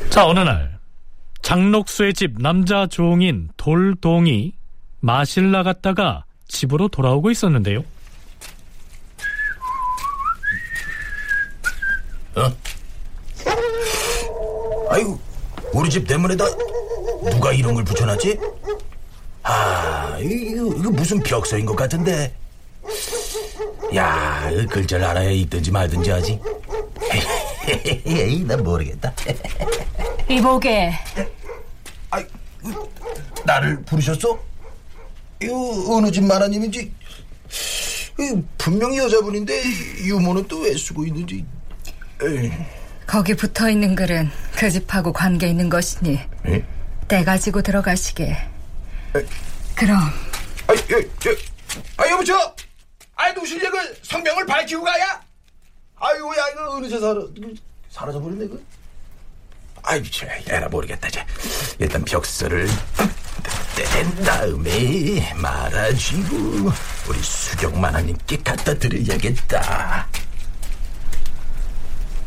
[0.09, 0.79] 자, 어느 날
[1.41, 4.53] 장록수의 집 남자 종인 돌동이
[4.99, 7.83] 마실 나갔다가 집으로 돌아오고 있었는데요.
[12.35, 12.51] 어?
[14.89, 15.19] 아이고,
[15.73, 16.45] 우리 집 대문에다
[17.31, 18.39] 누가 이런 걸 붙여놨지?
[19.43, 22.33] 아, 이거, 이거 무슨 벽서인 것 같은데.
[23.95, 26.39] 야, 이 글자를 알아야 읽든지 말든지 하지.
[28.05, 29.13] 에이, 난 모르겠다.
[30.29, 30.91] 이보게.
[33.45, 34.39] 나를 부르셨어?
[35.41, 36.91] 이거 어느 집 마나님인지
[38.19, 39.61] 이 분명히 여자분인데
[40.05, 41.45] 유모는 또 왜 쓰고 있는지
[42.21, 42.51] 에이.
[43.05, 46.63] 거기 붙어 있는 글은 그 집하고 관계 있는 것이니 에?
[47.07, 48.37] 때 가지고 들어가시게.
[49.75, 49.97] 그럼
[50.67, 51.35] 아, 여, 여,
[51.97, 52.33] 아 여보죠?
[53.15, 55.21] 아 노실력을 성명을 밝히고 가야?
[56.03, 57.21] 아이고 야 이거 어느새 사라
[57.89, 58.65] 사라져 버렸네 그.
[59.83, 61.25] 아이 저 에라 모르겠다 이제
[61.79, 62.67] 일단 벽서를
[63.75, 66.35] 뗀 다음에 말아주고
[67.09, 70.07] 우리 수경만화님께 갖다 드려야겠다.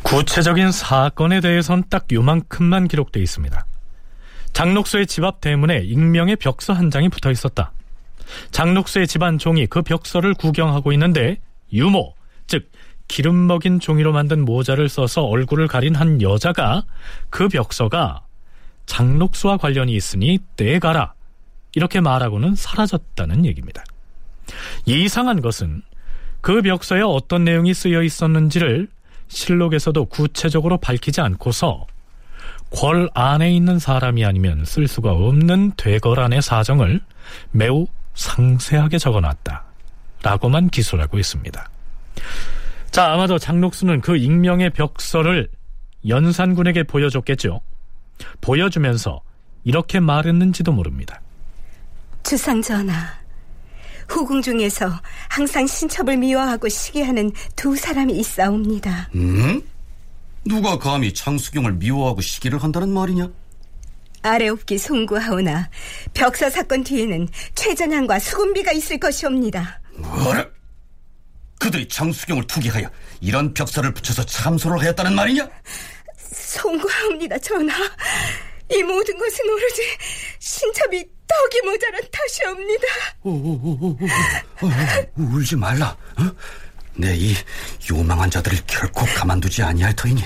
[0.03, 3.67] 구체적인 사건에 대해선 딱 요만큼만 기록되어 있습니다.
[4.53, 7.73] 장록수의 집 앞 대문에 익명의 벽서 한 장이 붙어 있었다.
[8.53, 11.39] 장록수의 집안 종이 그 벽서를 구경하고 있는데
[11.73, 12.15] 유모,
[12.47, 12.71] 즉
[13.09, 16.85] 기름 먹인 종이로 만든 모자를 써서 얼굴을 가린 한 여자가
[17.31, 18.23] 그 벽서가
[18.87, 21.15] 장록수와 관련이 있으니 떼가라
[21.75, 23.85] 이렇게 말하고는 사라졌다는 얘기입니다.
[24.87, 25.83] 이상한 것은
[26.41, 28.89] 그 벽서에 어떤 내용이 쓰여 있었는지를
[29.29, 31.87] 실록에서도 구체적으로 밝히지 않고서
[32.71, 37.01] 궐 안에 있는 사람이 아니면 쓸 수가 없는 되거란의 사정을
[37.51, 39.65] 매우 상세하게 적어놨다.
[40.23, 41.69] 라고만 기술하고 있습니다.
[42.97, 45.51] 자, 아마도 장록수는 그 익명의 벽서를
[46.09, 47.61] 연산군에게 보여줬겠죠.
[48.41, 49.21] 보여주면서
[49.65, 51.21] 이렇게 말했는지도 모릅니다.
[52.23, 52.95] 주상 전하,
[54.09, 54.91] 후궁 중에서
[55.29, 59.11] 항상 신첩을 미워하고 시기하는 두 사람이 있사옵니다.
[59.15, 59.61] 음?
[60.47, 63.29] 누가 감히 장수경을 미워하고 시기를 한다는 말이냐?
[64.23, 65.69] 아래옵기 송구하오나
[66.15, 69.83] 벽서 사건 뒤에는 최전향과 수군비가 있을 것이옵니다.
[69.99, 70.56] 뭐라?
[71.59, 72.91] 그들이 장수경을 투기하여
[73.21, 75.49] 이런 벽서를 붙여서 참소를 하였다는 말이냐?
[76.33, 77.75] 송구하옵니다, 전하.
[78.71, 79.83] 이 모든 것은 오로지
[80.41, 82.85] 신첩이 떡이 모자란 탓이옵니다.
[83.23, 83.99] 오오오오,
[85.17, 85.97] 울지 말라.
[86.19, 86.31] 어?
[86.95, 87.35] 내이
[87.91, 90.23] 요망한 자들을 결코 가만두지 아니할 터이니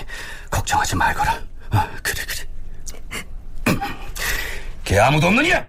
[0.50, 1.42] 걱정하지 말거라.
[1.70, 3.76] 아, 그래 그래.
[4.84, 5.66] 개 아무도 없느냐?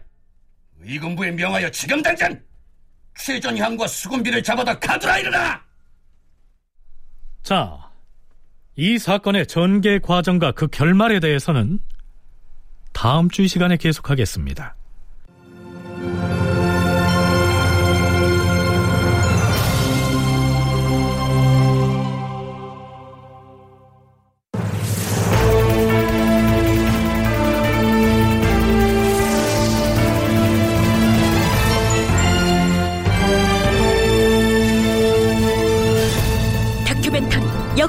[0.82, 2.39] 의금부에 명하여 지금 당장
[3.18, 5.64] 최전향과 수군비를 잡아다 가두라 이르라.
[7.43, 7.91] 자,
[8.76, 11.80] 이 사건의 전개 과정과 그 결말에 대해서는
[12.93, 14.76] 다음 주이 시간에 계속하겠습니다.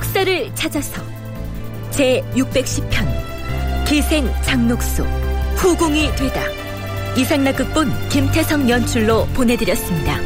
[0.02, 1.00] 역사를 찾아서
[1.92, 5.04] 제 610편 기생 장록수
[5.54, 6.42] 후궁이 되다.
[7.16, 10.18] 이상락 극본 김태성 연출로 보내드렸습니다.